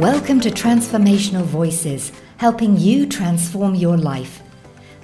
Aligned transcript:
Welcome 0.00 0.40
to 0.40 0.50
Transformational 0.50 1.44
Voices, 1.44 2.10
helping 2.38 2.78
you 2.78 3.04
transform 3.04 3.74
your 3.74 3.98
life. 3.98 4.40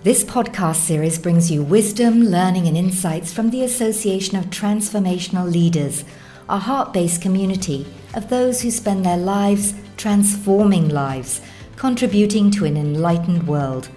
This 0.03 0.25
podcast 0.25 0.77
series 0.77 1.19
brings 1.19 1.51
you 1.51 1.63
wisdom, 1.63 2.23
learning, 2.23 2.67
and 2.67 2.79
insights 2.79 3.31
from 3.31 3.51
the 3.51 3.63
Association 3.63 4.39
of 4.39 4.47
Transformational 4.47 5.53
Leaders, 5.53 6.07
a 6.49 6.57
heart 6.57 6.95
based 6.95 7.21
community 7.21 7.85
of 8.15 8.31
those 8.31 8.63
who 8.63 8.71
spend 8.71 9.05
their 9.05 9.19
lives 9.19 9.75
transforming 9.99 10.89
lives, 10.89 11.43
contributing 11.77 12.51
to 12.53 12.65
an 12.65 12.79
enlightened 12.79 13.47
world. 13.47 13.91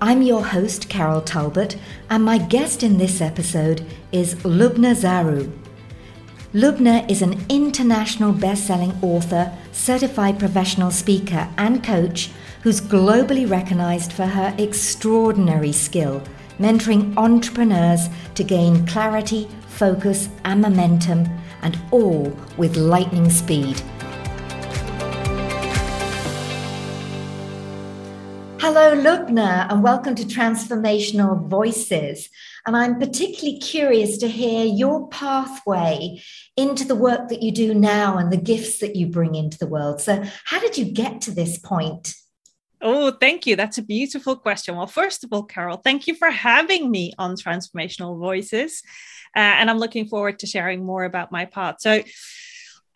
I'm 0.00 0.22
your 0.22 0.44
host, 0.44 0.88
Carol 0.88 1.20
Talbot, 1.20 1.76
and 2.10 2.24
my 2.24 2.38
guest 2.38 2.82
in 2.82 2.98
this 2.98 3.20
episode 3.20 3.86
is 4.10 4.34
Loubna 4.42 4.96
Zarrou. 4.96 5.52
Loubna 6.56 7.04
is 7.10 7.20
an 7.20 7.44
international 7.50 8.32
best-selling 8.32 8.98
author, 9.02 9.52
certified 9.72 10.38
professional 10.38 10.90
speaker, 10.90 11.46
and 11.58 11.84
coach 11.84 12.30
who's 12.62 12.80
globally 12.80 13.46
recognized 13.46 14.10
for 14.10 14.24
her 14.24 14.54
extraordinary 14.56 15.70
skill 15.70 16.22
mentoring 16.58 17.14
entrepreneurs 17.18 18.08
to 18.34 18.42
gain 18.42 18.86
clarity, 18.86 19.46
focus, 19.66 20.30
and 20.46 20.62
momentum, 20.62 21.28
and 21.60 21.78
all 21.90 22.34
with 22.56 22.78
lightning 22.78 23.28
speed. 23.28 23.78
Hello, 28.58 28.96
Loubna, 28.96 29.70
and 29.70 29.82
welcome 29.82 30.14
to 30.14 30.24
Transformational 30.24 31.46
Voices. 31.46 32.30
And 32.66 32.76
I'm 32.76 32.98
particularly 32.98 33.60
curious 33.60 34.18
to 34.18 34.28
hear 34.28 34.64
your 34.64 35.08
pathway 35.08 36.20
into 36.56 36.84
the 36.84 36.96
work 36.96 37.28
that 37.28 37.40
you 37.40 37.52
do 37.52 37.72
now 37.72 38.18
and 38.18 38.32
the 38.32 38.36
gifts 38.36 38.80
that 38.80 38.96
you 38.96 39.06
bring 39.06 39.36
into 39.36 39.56
the 39.56 39.68
world. 39.68 40.00
So, 40.00 40.24
how 40.44 40.58
did 40.58 40.76
you 40.76 40.84
get 40.84 41.20
to 41.22 41.30
this 41.30 41.58
point? 41.58 42.14
Oh, 42.82 43.12
thank 43.12 43.46
you. 43.46 43.54
That's 43.54 43.78
a 43.78 43.82
beautiful 43.82 44.34
question. 44.34 44.76
Well, 44.76 44.88
first 44.88 45.22
of 45.22 45.32
all, 45.32 45.44
Carol, 45.44 45.76
thank 45.76 46.08
you 46.08 46.14
for 46.16 46.30
having 46.30 46.90
me 46.90 47.12
on 47.18 47.36
Transformational 47.36 48.18
Voices. 48.18 48.82
Uh, 49.34 49.38
and 49.38 49.70
I'm 49.70 49.78
looking 49.78 50.08
forward 50.08 50.40
to 50.40 50.46
sharing 50.46 50.84
more 50.84 51.04
about 51.04 51.30
my 51.30 51.44
path. 51.44 51.76
So, 51.78 52.02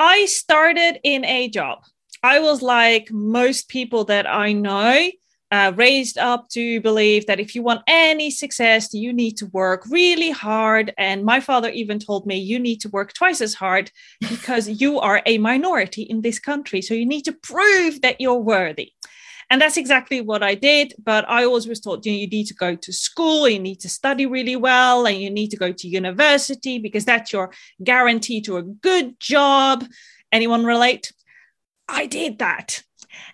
I 0.01 0.25
started 0.27 0.99
in 1.05 1.25
a 1.25 1.49
job. 1.49 1.81
I 2.23 2.41
was 2.41 2.61
like 2.61 3.11
most 3.13 3.69
people 3.69 4.05
that 4.05 4.27
I 4.27 4.53
know 4.53 5.11
uh, 5.51 5.73
raised 5.75 6.17
up 6.19 6.49
to 6.51 6.81
believe 6.81 7.27
that 7.27 7.41
if 7.41 7.55
you 7.55 7.63
want 7.63 7.83
any 7.87 8.31
success, 8.31 8.95
you 8.95 9.13
need 9.13 9.37
to 9.39 9.47
work 9.47 9.85
really 9.91 10.31
hard. 10.31 10.95
And 10.97 11.25
my 11.25 11.41
father 11.41 11.71
even 11.71 11.99
told 11.99 12.27
me, 12.27 12.37
you 12.37 12.59
need 12.59 12.81
to 12.83 12.89
work 12.89 13.13
twice 13.13 13.41
as 13.41 13.55
hard 13.55 13.91
because 14.21 14.69
you 14.81 15.01
are 15.01 15.23
a 15.27 15.39
minority 15.39 16.03
in 16.03 16.21
this 16.21 16.39
country. 16.39 16.81
So 16.83 16.95
you 16.95 17.07
need 17.07 17.23
to 17.23 17.33
prove 17.33 18.01
that 18.03 18.21
you're 18.21 18.35
worthy. 18.35 18.93
And 19.53 19.61
that's 19.61 19.77
exactly 19.77 20.21
what 20.21 20.45
I 20.45 20.55
did. 20.55 20.95
But 21.03 21.29
I 21.29 21.45
always 21.45 21.67
was 21.67 21.81
taught 21.81 22.07
you, 22.07 22.13
know, 22.13 22.19
you 22.19 22.29
need 22.29 22.47
to 22.47 22.55
go 22.55 22.77
to 22.77 22.93
school, 22.93 23.49
you 23.49 23.59
need 23.59 23.81
to 23.81 23.89
study 23.89 24.25
really 24.27 24.55
well, 24.55 25.07
and 25.07 25.21
you 25.21 25.29
need 25.29 25.51
to 25.51 25.57
go 25.57 25.73
to 25.73 25.89
university 25.89 26.79
because 26.79 27.05
that's 27.05 27.33
your 27.33 27.51
guarantee 27.83 28.41
to 28.43 28.59
a 28.59 28.63
good 28.63 29.19
job. 29.19 29.85
Anyone 30.31 30.65
relate? 30.65 31.13
I 31.89 32.07
did 32.07 32.39
that 32.39 32.85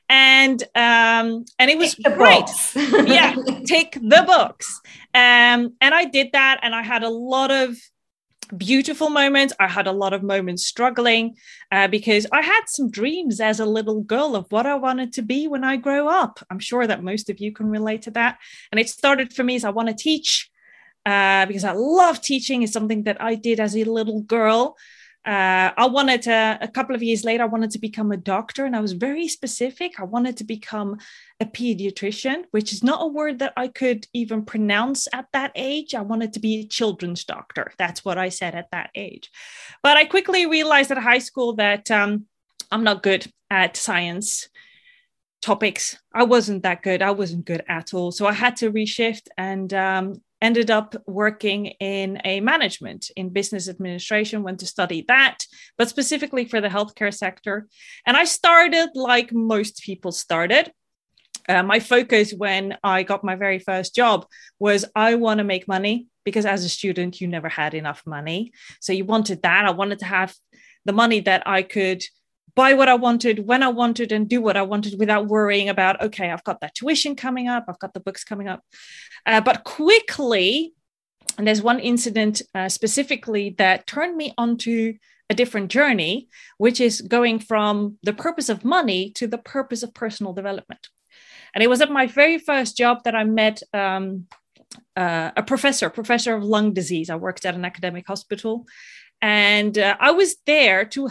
and 0.08 0.62
um, 0.74 1.44
and 1.58 1.70
it 1.70 1.78
was 1.78 1.94
great. 1.94 2.44
yeah, 3.08 3.34
take 3.64 3.94
the 3.94 4.24
books. 4.26 4.80
Um, 5.14 5.74
and 5.80 5.94
I 5.94 6.04
did 6.04 6.32
that, 6.32 6.60
and 6.62 6.74
I 6.74 6.82
had 6.82 7.02
a 7.02 7.08
lot 7.08 7.50
of 7.50 7.76
beautiful 8.56 9.10
moments. 9.10 9.52
I 9.58 9.66
had 9.68 9.86
a 9.86 9.92
lot 9.92 10.12
of 10.12 10.22
moments 10.22 10.66
struggling 10.66 11.36
uh, 11.72 11.88
because 11.88 12.26
I 12.32 12.42
had 12.42 12.62
some 12.66 12.90
dreams 12.90 13.40
as 13.40 13.60
a 13.60 13.66
little 13.66 14.02
girl 14.02 14.36
of 14.36 14.46
what 14.50 14.66
I 14.66 14.74
wanted 14.76 15.12
to 15.14 15.22
be 15.22 15.48
when 15.48 15.64
I 15.64 15.76
grow 15.76 16.08
up. 16.08 16.38
I'm 16.50 16.60
sure 16.60 16.86
that 16.86 17.02
most 17.02 17.28
of 17.28 17.40
you 17.40 17.52
can 17.52 17.66
relate 17.66 18.02
to 18.02 18.10
that. 18.12 18.38
And 18.70 18.78
it 18.78 18.88
started 18.88 19.32
for 19.32 19.42
me 19.42 19.56
as 19.56 19.64
I 19.64 19.70
want 19.70 19.88
to 19.88 19.94
teach. 19.94 20.50
Uh, 21.04 21.46
because 21.46 21.62
I 21.62 21.70
love 21.70 22.20
teaching 22.20 22.62
is 22.62 22.72
something 22.72 23.04
that 23.04 23.22
I 23.22 23.36
did 23.36 23.60
as 23.60 23.76
a 23.76 23.84
little 23.84 24.22
girl 24.22 24.76
uh, 25.26 25.72
I 25.76 25.86
wanted 25.86 26.22
to, 26.22 26.58
a 26.60 26.68
couple 26.68 26.94
of 26.94 27.02
years 27.02 27.24
later, 27.24 27.42
I 27.42 27.46
wanted 27.46 27.72
to 27.72 27.80
become 27.80 28.12
a 28.12 28.16
doctor, 28.16 28.64
and 28.64 28.76
I 28.76 28.80
was 28.80 28.92
very 28.92 29.26
specific. 29.26 29.98
I 29.98 30.04
wanted 30.04 30.36
to 30.36 30.44
become 30.44 30.98
a 31.40 31.44
pediatrician, 31.44 32.44
which 32.52 32.72
is 32.72 32.84
not 32.84 33.02
a 33.02 33.08
word 33.08 33.40
that 33.40 33.52
I 33.56 33.66
could 33.66 34.06
even 34.12 34.44
pronounce 34.44 35.08
at 35.12 35.26
that 35.32 35.50
age. 35.56 35.96
I 35.96 36.02
wanted 36.02 36.32
to 36.34 36.40
be 36.40 36.60
a 36.60 36.66
children's 36.66 37.24
doctor. 37.24 37.72
That's 37.76 38.04
what 38.04 38.18
I 38.18 38.28
said 38.28 38.54
at 38.54 38.70
that 38.70 38.90
age. 38.94 39.32
But 39.82 39.96
I 39.96 40.04
quickly 40.04 40.46
realized 40.46 40.92
at 40.92 40.98
high 40.98 41.18
school 41.18 41.54
that 41.56 41.90
um, 41.90 42.26
I'm 42.70 42.84
not 42.84 43.02
good 43.02 43.26
at 43.50 43.76
science 43.76 44.48
topics. 45.42 45.98
I 46.14 46.22
wasn't 46.22 46.62
that 46.62 46.82
good. 46.82 47.02
I 47.02 47.10
wasn't 47.10 47.46
good 47.46 47.64
at 47.68 47.92
all. 47.94 48.12
So 48.12 48.26
I 48.26 48.32
had 48.32 48.56
to 48.58 48.70
reshift 48.70 49.26
and 49.36 49.74
um, 49.74 50.22
ended 50.40 50.70
up 50.70 50.94
working 51.06 51.66
in 51.66 52.20
a 52.24 52.40
management 52.40 53.10
in 53.16 53.30
business 53.30 53.68
administration 53.68 54.42
went 54.42 54.60
to 54.60 54.66
study 54.66 55.04
that 55.08 55.38
but 55.78 55.88
specifically 55.88 56.44
for 56.44 56.60
the 56.60 56.68
healthcare 56.68 57.14
sector. 57.14 57.66
And 58.06 58.16
i 58.16 58.24
started 58.24 58.90
like 58.94 59.32
most 59.32 59.82
people 59.82 60.12
started. 60.12 60.72
Uh, 61.48 61.62
my 61.62 61.78
focus 61.78 62.34
when 62.34 62.76
i 62.82 63.02
got 63.02 63.22
my 63.22 63.36
very 63.36 63.58
first 63.58 63.94
job 63.94 64.26
was 64.58 64.84
i 64.94 65.14
want 65.14 65.38
to 65.38 65.44
make 65.44 65.68
money 65.68 66.08
because 66.24 66.44
as 66.44 66.64
a 66.64 66.68
student 66.68 67.20
you 67.20 67.28
never 67.28 67.48
had 67.48 67.72
enough 67.72 68.02
money. 68.04 68.52
So 68.80 68.92
you 68.92 69.04
wanted 69.04 69.42
that. 69.42 69.64
I 69.64 69.70
wanted 69.70 70.00
to 70.00 70.06
have 70.06 70.34
the 70.84 70.92
money 70.92 71.20
that 71.20 71.42
i 71.46 71.62
could 71.62 72.02
buy 72.56 72.72
what 72.72 72.88
I 72.88 72.94
wanted 72.94 73.46
when 73.46 73.62
I 73.62 73.68
wanted 73.68 74.10
and 74.10 74.28
do 74.28 74.40
what 74.40 74.56
I 74.56 74.62
wanted 74.62 74.98
without 74.98 75.26
worrying 75.26 75.68
about, 75.68 76.02
okay, 76.02 76.30
I've 76.30 76.42
got 76.42 76.60
that 76.62 76.74
tuition 76.74 77.14
coming 77.14 77.48
up, 77.48 77.66
I've 77.68 77.78
got 77.78 77.92
the 77.94 78.00
books 78.00 78.24
coming 78.24 78.48
up. 78.48 78.62
Uh, 79.26 79.42
but 79.42 79.62
quickly, 79.62 80.72
and 81.36 81.46
there's 81.46 81.62
one 81.62 81.78
incident 81.78 82.42
uh, 82.54 82.68
specifically 82.68 83.54
that 83.58 83.86
turned 83.86 84.16
me 84.16 84.32
onto 84.38 84.94
a 85.28 85.34
different 85.34 85.70
journey, 85.70 86.28
which 86.56 86.80
is 86.80 87.02
going 87.02 87.38
from 87.38 87.98
the 88.02 88.14
purpose 88.14 88.48
of 88.48 88.64
money 88.64 89.10
to 89.10 89.26
the 89.26 89.38
purpose 89.38 89.82
of 89.82 89.92
personal 89.92 90.32
development. 90.32 90.88
And 91.54 91.62
it 91.62 91.68
was 91.68 91.80
at 91.80 91.90
my 91.90 92.06
very 92.06 92.38
first 92.38 92.76
job 92.76 93.04
that 93.04 93.14
I 93.14 93.24
met 93.24 93.62
um, 93.74 94.26
uh, 94.96 95.30
a 95.36 95.42
professor, 95.42 95.90
professor 95.90 96.34
of 96.34 96.44
lung 96.44 96.72
disease. 96.72 97.10
I 97.10 97.16
worked 97.16 97.44
at 97.44 97.54
an 97.54 97.64
academic 97.64 98.06
hospital. 98.06 98.66
And 99.22 99.76
uh, 99.78 99.96
I 99.98 100.10
was 100.10 100.36
there 100.46 100.84
to 100.84 101.08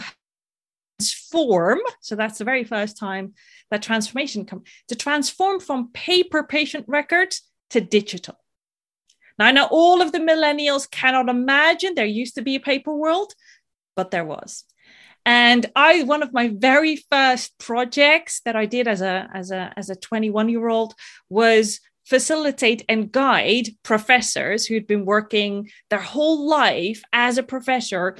transform 0.98 1.78
so 2.00 2.16
that's 2.16 2.38
the 2.38 2.44
very 2.44 2.64
first 2.64 2.96
time 2.96 3.34
that 3.70 3.82
transformation 3.82 4.44
come 4.44 4.62
to 4.88 4.94
transform 4.94 5.60
from 5.60 5.90
paper 5.92 6.42
patient 6.42 6.84
records 6.88 7.42
to 7.70 7.80
digital. 7.80 8.36
Now 9.38 9.46
i 9.46 9.52
know 9.52 9.68
all 9.70 10.00
of 10.00 10.12
the 10.12 10.18
millennials 10.18 10.90
cannot 10.90 11.28
imagine 11.28 11.94
there 11.94 12.06
used 12.06 12.36
to 12.36 12.42
be 12.42 12.56
a 12.56 12.60
paper 12.60 12.94
world 12.94 13.34
but 13.94 14.10
there 14.10 14.24
was. 14.24 14.64
And 15.24 15.66
i 15.76 16.02
one 16.04 16.22
of 16.22 16.32
my 16.32 16.48
very 16.48 16.96
first 17.10 17.58
projects 17.58 18.40
that 18.44 18.56
i 18.56 18.64
did 18.66 18.88
as 18.88 19.02
a 19.02 19.28
as 19.34 19.50
a 19.50 19.72
as 19.76 19.90
a 19.90 19.96
21 19.96 20.48
year 20.48 20.68
old 20.68 20.94
was 21.28 21.80
facilitate 22.06 22.84
and 22.88 23.10
guide 23.10 23.68
professors 23.82 24.64
who'd 24.64 24.86
been 24.86 25.04
working 25.04 25.68
their 25.90 26.00
whole 26.00 26.48
life 26.48 27.02
as 27.12 27.36
a 27.36 27.42
professor 27.42 28.16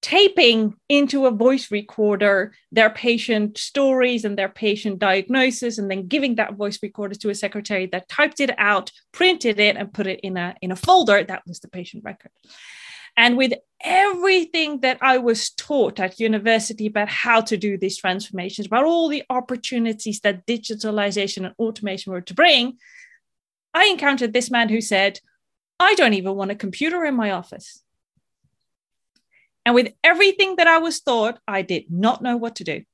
taping 0.00 0.74
into 0.88 1.26
a 1.26 1.30
voice 1.30 1.70
recorder 1.70 2.52
their 2.70 2.90
patient 2.90 3.58
stories 3.58 4.24
and 4.24 4.38
their 4.38 4.48
patient 4.48 4.98
diagnosis 4.98 5.78
and 5.78 5.90
then 5.90 6.06
giving 6.06 6.36
that 6.36 6.54
voice 6.54 6.78
recorder 6.82 7.16
to 7.16 7.30
a 7.30 7.34
secretary 7.34 7.86
that 7.86 8.08
typed 8.08 8.38
it 8.38 8.56
out 8.58 8.92
printed 9.12 9.58
it 9.58 9.76
and 9.76 9.92
put 9.92 10.06
it 10.06 10.20
in 10.20 10.36
a 10.36 10.54
in 10.62 10.70
a 10.70 10.76
folder 10.76 11.24
that 11.24 11.42
was 11.46 11.60
the 11.60 11.68
patient 11.68 12.04
record. 12.04 12.30
And 13.16 13.36
with 13.36 13.54
everything 13.84 14.80
that 14.80 14.98
i 15.00 15.18
was 15.18 15.50
taught 15.50 16.00
at 16.00 16.20
university 16.20 16.86
about 16.86 17.08
how 17.08 17.40
to 17.40 17.56
do 17.56 17.76
these 17.76 17.96
transformations 17.96 18.66
about 18.66 18.84
all 18.84 19.08
the 19.08 19.22
opportunities 19.30 20.20
that 20.20 20.46
digitalization 20.46 21.46
and 21.46 21.54
automation 21.58 22.12
were 22.12 22.20
to 22.20 22.34
bring 22.34 22.76
i 23.74 23.86
encountered 23.86 24.32
this 24.32 24.50
man 24.50 24.68
who 24.68 24.80
said 24.80 25.20
i 25.78 25.94
don't 25.94 26.14
even 26.14 26.34
want 26.34 26.50
a 26.50 26.56
computer 26.56 27.04
in 27.04 27.14
my 27.14 27.30
office 27.30 27.84
and 29.68 29.74
with 29.74 29.92
everything 30.02 30.56
that 30.56 30.66
I 30.66 30.78
was 30.78 30.98
taught, 30.98 31.40
I 31.46 31.60
did 31.60 31.90
not 31.90 32.22
know 32.22 32.38
what 32.38 32.56
to 32.56 32.64
do. 32.64 32.84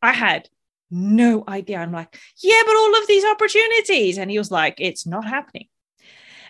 I 0.00 0.12
had 0.12 0.48
no 0.88 1.42
idea. 1.48 1.78
I'm 1.78 1.90
like, 1.90 2.16
yeah, 2.40 2.62
but 2.64 2.76
all 2.76 2.96
of 2.96 3.08
these 3.08 3.24
opportunities. 3.24 4.18
And 4.18 4.30
he 4.30 4.38
was 4.38 4.52
like, 4.52 4.76
it's 4.78 5.04
not 5.04 5.24
happening. 5.24 5.66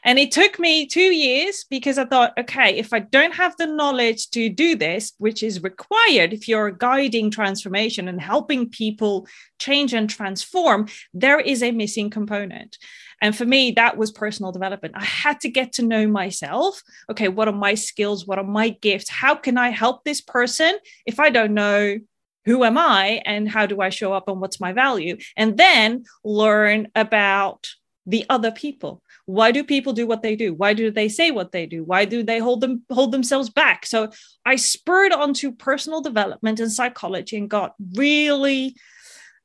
And 0.04 0.18
it 0.18 0.30
took 0.30 0.58
me 0.58 0.84
two 0.84 1.00
years 1.00 1.64
because 1.70 1.96
I 1.96 2.04
thought, 2.04 2.34
okay, 2.38 2.76
if 2.76 2.92
I 2.92 2.98
don't 2.98 3.34
have 3.34 3.56
the 3.56 3.66
knowledge 3.66 4.28
to 4.32 4.50
do 4.50 4.76
this, 4.76 5.14
which 5.16 5.42
is 5.42 5.62
required 5.62 6.34
if 6.34 6.46
you're 6.46 6.70
guiding 6.70 7.30
transformation 7.30 8.08
and 8.08 8.20
helping 8.20 8.68
people 8.68 9.26
change 9.58 9.94
and 9.94 10.10
transform, 10.10 10.88
there 11.14 11.40
is 11.40 11.62
a 11.62 11.70
missing 11.70 12.10
component. 12.10 12.76
And 13.20 13.36
for 13.36 13.44
me, 13.44 13.72
that 13.72 13.96
was 13.96 14.12
personal 14.12 14.52
development. 14.52 14.94
I 14.96 15.04
had 15.04 15.40
to 15.40 15.48
get 15.48 15.72
to 15.74 15.82
know 15.82 16.06
myself. 16.06 16.82
Okay, 17.10 17.28
what 17.28 17.48
are 17.48 17.52
my 17.52 17.74
skills? 17.74 18.26
What 18.26 18.38
are 18.38 18.44
my 18.44 18.70
gifts? 18.70 19.08
How 19.08 19.34
can 19.34 19.58
I 19.58 19.70
help 19.70 20.04
this 20.04 20.20
person 20.20 20.76
if 21.04 21.18
I 21.18 21.30
don't 21.30 21.54
know 21.54 21.98
who 22.44 22.64
am 22.64 22.78
I 22.78 23.20
and 23.26 23.48
how 23.48 23.66
do 23.66 23.80
I 23.80 23.90
show 23.90 24.12
up 24.12 24.28
and 24.28 24.40
what's 24.40 24.60
my 24.60 24.72
value? 24.72 25.18
And 25.36 25.56
then 25.56 26.04
learn 26.24 26.88
about 26.94 27.68
the 28.06 28.24
other 28.30 28.50
people. 28.50 29.02
Why 29.26 29.52
do 29.52 29.62
people 29.62 29.92
do 29.92 30.06
what 30.06 30.22
they 30.22 30.34
do? 30.34 30.54
Why 30.54 30.72
do 30.72 30.90
they 30.90 31.10
say 31.10 31.30
what 31.30 31.52
they 31.52 31.66
do? 31.66 31.84
Why 31.84 32.06
do 32.06 32.22
they 32.22 32.38
hold 32.38 32.62
them 32.62 32.82
hold 32.90 33.12
themselves 33.12 33.50
back? 33.50 33.84
So 33.84 34.10
I 34.46 34.56
spurred 34.56 35.12
onto 35.12 35.52
personal 35.52 36.00
development 36.00 36.58
and 36.58 36.72
psychology 36.72 37.36
and 37.36 37.50
got 37.50 37.74
really 37.94 38.76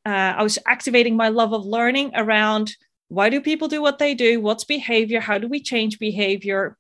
uh, 0.05 0.35
I 0.37 0.43
was 0.43 0.57
activating 0.65 1.17
my 1.17 1.29
love 1.29 1.53
of 1.53 1.65
learning 1.65 2.11
around 2.15 2.75
why 3.13 3.29
do 3.29 3.39
people 3.41 3.67
do 3.67 3.81
what 3.81 3.99
they 3.99 4.15
do? 4.15 4.41
What's 4.41 4.63
behavior? 4.63 5.19
How 5.19 5.37
do 5.37 5.47
we 5.47 5.61
change 5.61 5.99
behavior? 5.99 6.77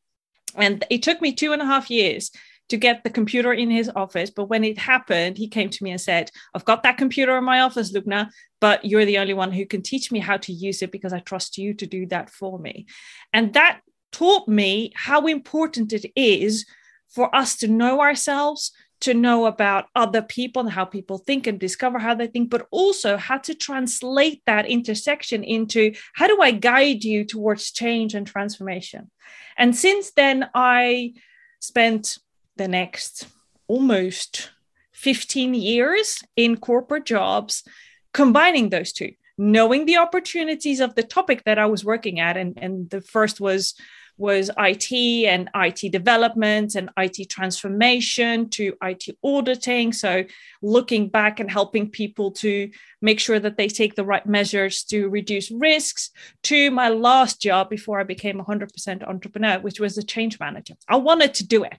And 0.55 0.83
it 0.89 1.03
took 1.03 1.21
me 1.21 1.31
two 1.33 1.53
and 1.53 1.61
a 1.61 1.65
half 1.65 1.91
years 1.91 2.31
to 2.69 2.77
get 2.77 3.03
the 3.03 3.09
computer 3.09 3.53
in 3.53 3.69
his 3.69 3.91
office. 3.95 4.31
But 4.31 4.45
when 4.45 4.63
it 4.63 4.77
happened, 4.77 5.37
he 5.37 5.47
came 5.47 5.69
to 5.69 5.83
me 5.83 5.91
and 5.91 6.01
said, 6.01 6.31
I've 6.55 6.65
got 6.65 6.83
that 6.83 6.97
computer 6.97 7.37
in 7.37 7.43
my 7.43 7.59
office, 7.59 7.93
Loubna, 7.93 8.29
but 8.59 8.83
you're 8.83 9.05
the 9.05 9.19
only 9.19 9.35
one 9.35 9.51
who 9.51 9.65
can 9.65 9.81
teach 9.83 10.11
me 10.11 10.19
how 10.19 10.37
to 10.37 10.51
use 10.51 10.81
it 10.81 10.91
because 10.91 11.13
I 11.13 11.19
trust 11.19 11.57
you 11.57 11.73
to 11.75 11.85
do 11.85 12.07
that 12.07 12.29
for 12.29 12.57
me. 12.57 12.87
And 13.31 13.53
that 13.53 13.81
taught 14.11 14.47
me 14.47 14.91
how 14.95 15.27
important 15.27 15.93
it 15.93 16.11
is 16.15 16.65
for 17.09 17.33
us 17.35 17.57
to 17.57 17.67
know 17.67 18.01
ourselves, 18.01 18.71
to 19.03 19.13
know 19.13 19.45
about 19.45 19.87
other 19.95 20.21
people 20.21 20.61
and 20.61 20.71
how 20.71 20.85
people 20.85 21.17
think 21.17 21.45
and 21.45 21.59
discover 21.59 21.99
how 21.99 22.15
they 22.15 22.27
think, 22.27 22.49
but 22.49 22.67
also 22.71 23.17
how 23.17 23.37
to 23.37 23.53
translate 23.53 24.41
that 24.45 24.65
intersection 24.65 25.43
into 25.43 25.93
how 26.13 26.27
do 26.27 26.41
I 26.41 26.51
guide 26.51 27.03
you 27.03 27.25
towards 27.25 27.71
change 27.71 28.15
and 28.15 28.25
transformation. 28.25 29.11
And 29.57 29.75
since 29.75 30.11
then, 30.11 30.49
I 30.53 31.13
spent 31.59 32.17
the 32.55 32.67
next 32.67 33.27
almost 33.67 34.51
15 34.93 35.53
years 35.53 36.23
in 36.35 36.57
corporate 36.57 37.05
jobs 37.05 37.63
combining 38.13 38.69
those 38.69 38.93
two 38.93 39.11
knowing 39.35 39.85
the 39.85 39.97
opportunities 39.97 40.79
of 40.79 40.93
the 40.93 41.01
topic 41.01 41.43
that 41.43 41.57
i 41.57 41.65
was 41.65 41.83
working 41.83 42.19
at 42.19 42.37
and, 42.37 42.59
and 42.61 42.89
the 42.91 43.01
first 43.01 43.41
was 43.41 43.73
was 44.17 44.51
IT 44.57 44.91
and 45.27 45.49
IT 45.55 45.91
development 45.91 46.75
and 46.75 46.89
IT 46.97 47.29
transformation 47.29 48.49
to 48.49 48.73
IT 48.83 49.17
auditing. 49.23 49.91
So, 49.91 50.23
looking 50.61 51.09
back 51.09 51.39
and 51.39 51.49
helping 51.49 51.89
people 51.89 52.31
to 52.31 52.69
make 53.01 53.19
sure 53.19 53.39
that 53.39 53.57
they 53.57 53.67
take 53.67 53.95
the 53.95 54.05
right 54.05 54.25
measures 54.25 54.83
to 54.85 55.09
reduce 55.09 55.51
risks, 55.51 56.11
to 56.43 56.69
my 56.71 56.89
last 56.89 57.41
job 57.41 57.69
before 57.69 57.99
I 57.99 58.03
became 58.03 58.39
100% 58.39 59.07
entrepreneur, 59.07 59.59
which 59.59 59.79
was 59.79 59.97
a 59.97 60.03
change 60.03 60.39
manager. 60.39 60.75
I 60.87 60.97
wanted 60.97 61.33
to 61.35 61.47
do 61.47 61.63
it. 61.63 61.77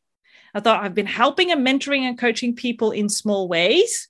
I 0.55 0.61
thought 0.61 0.85
I've 0.85 0.95
been 0.95 1.07
helping 1.07 1.51
and 1.51 1.67
mentoring 1.67 2.03
and 2.03 2.19
coaching 2.19 2.55
people 2.55 2.91
in 2.91 3.09
small 3.09 3.49
ways, 3.49 4.09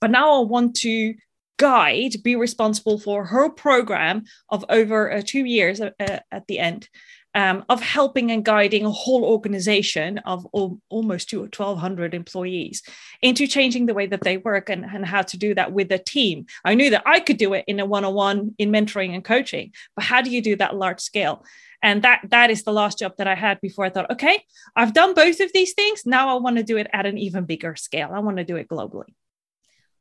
but 0.00 0.10
now 0.10 0.40
I 0.42 0.44
want 0.44 0.76
to 0.76 1.14
guide, 1.58 2.22
be 2.22 2.36
responsible 2.36 2.98
for 2.98 3.24
her 3.24 3.48
program 3.48 4.24
of 4.50 4.64
over 4.68 5.12
uh, 5.12 5.22
two 5.24 5.44
years 5.44 5.80
uh, 5.80 5.90
at 5.98 6.46
the 6.48 6.58
end 6.58 6.88
um, 7.36 7.64
of 7.68 7.82
helping 7.82 8.32
and 8.32 8.44
guiding 8.44 8.86
a 8.86 8.90
whole 8.90 9.22
organization 9.22 10.18
of 10.24 10.46
al- 10.54 10.80
almost 10.88 11.32
1,200 11.32 12.14
employees 12.14 12.82
into 13.20 13.46
changing 13.46 13.84
the 13.84 13.92
way 13.92 14.06
that 14.06 14.22
they 14.22 14.38
work 14.38 14.70
and, 14.70 14.86
and 14.86 15.04
how 15.04 15.20
to 15.20 15.36
do 15.36 15.54
that 15.54 15.70
with 15.70 15.92
a 15.92 15.98
team. 15.98 16.46
I 16.64 16.74
knew 16.74 16.88
that 16.90 17.02
I 17.04 17.20
could 17.20 17.36
do 17.36 17.52
it 17.52 17.66
in 17.68 17.78
a 17.78 17.84
one 17.84 18.06
on 18.06 18.14
one 18.14 18.54
in 18.56 18.72
mentoring 18.72 19.14
and 19.14 19.22
coaching, 19.22 19.72
but 19.94 20.06
how 20.06 20.22
do 20.22 20.30
you 20.30 20.40
do 20.40 20.56
that 20.56 20.74
large 20.74 21.00
scale? 21.00 21.44
and 21.82 22.00
that 22.00 22.22
that 22.30 22.50
is 22.50 22.62
the 22.64 22.72
last 22.72 23.00
job 23.00 23.12
that 23.18 23.26
i 23.26 23.34
had 23.34 23.60
before 23.60 23.84
i 23.84 23.90
thought 23.90 24.10
okay 24.10 24.42
i've 24.76 24.94
done 24.94 25.12
both 25.12 25.40
of 25.40 25.52
these 25.52 25.74
things 25.74 26.06
now 26.06 26.34
i 26.34 26.40
want 26.40 26.56
to 26.56 26.62
do 26.62 26.78
it 26.78 26.86
at 26.90 27.04
an 27.04 27.18
even 27.18 27.44
bigger 27.44 27.76
scale 27.76 28.08
i 28.14 28.18
want 28.18 28.38
to 28.38 28.44
do 28.44 28.56
it 28.56 28.66
globally 28.66 29.12